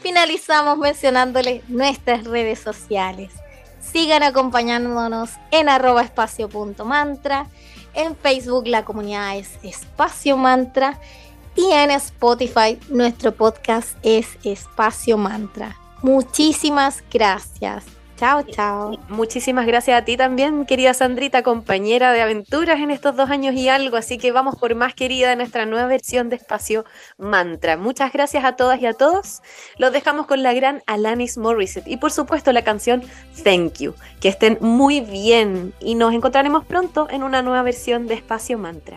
finalizamos 0.00 0.76
mencionándoles 0.76 1.68
nuestras 1.68 2.24
redes 2.24 2.58
sociales. 2.58 3.32
Sigan 3.80 4.22
acompañándonos 4.22 5.30
en 5.50 5.68
arroba 5.68 6.02
espacio.mantra. 6.02 7.48
En 7.94 8.16
Facebook 8.16 8.66
la 8.66 8.84
comunidad 8.84 9.36
es 9.36 9.58
Espacio 9.62 10.36
Mantra 10.36 10.98
y 11.54 11.70
en 11.72 11.90
Spotify 11.90 12.78
nuestro 12.88 13.32
podcast 13.32 13.96
es 14.02 14.26
Espacio 14.44 15.18
Mantra. 15.18 15.76
Muchísimas 16.02 17.04
gracias. 17.10 17.84
Chao, 18.16 18.42
chao. 18.42 18.98
Muchísimas 19.08 19.66
gracias 19.66 20.00
a 20.00 20.04
ti 20.04 20.16
también, 20.16 20.64
querida 20.64 20.94
Sandrita, 20.94 21.42
compañera 21.42 22.12
de 22.12 22.22
aventuras 22.22 22.80
en 22.80 22.90
estos 22.90 23.16
dos 23.16 23.30
años 23.30 23.54
y 23.54 23.68
algo. 23.68 23.96
Así 23.96 24.18
que 24.18 24.32
vamos 24.32 24.56
por 24.56 24.74
más 24.74 24.94
querida 24.94 25.34
nuestra 25.34 25.66
nueva 25.66 25.86
versión 25.86 26.28
de 26.28 26.36
Espacio 26.36 26.84
Mantra. 27.18 27.76
Muchas 27.76 28.12
gracias 28.12 28.44
a 28.44 28.56
todas 28.56 28.80
y 28.80 28.86
a 28.86 28.92
todos. 28.92 29.42
Los 29.76 29.92
dejamos 29.92 30.26
con 30.26 30.42
la 30.42 30.52
gran 30.52 30.82
Alanis 30.86 31.36
Morissette 31.36 31.88
y 31.88 31.96
por 31.96 32.12
supuesto 32.12 32.52
la 32.52 32.62
canción 32.62 33.02
Thank 33.42 33.78
You. 33.78 33.94
Que 34.20 34.28
estén 34.28 34.58
muy 34.60 35.00
bien 35.00 35.74
y 35.80 35.94
nos 35.94 36.14
encontraremos 36.14 36.64
pronto 36.64 37.08
en 37.10 37.22
una 37.22 37.42
nueva 37.42 37.62
versión 37.62 38.06
de 38.06 38.14
Espacio 38.14 38.56
Mantra. 38.58 38.96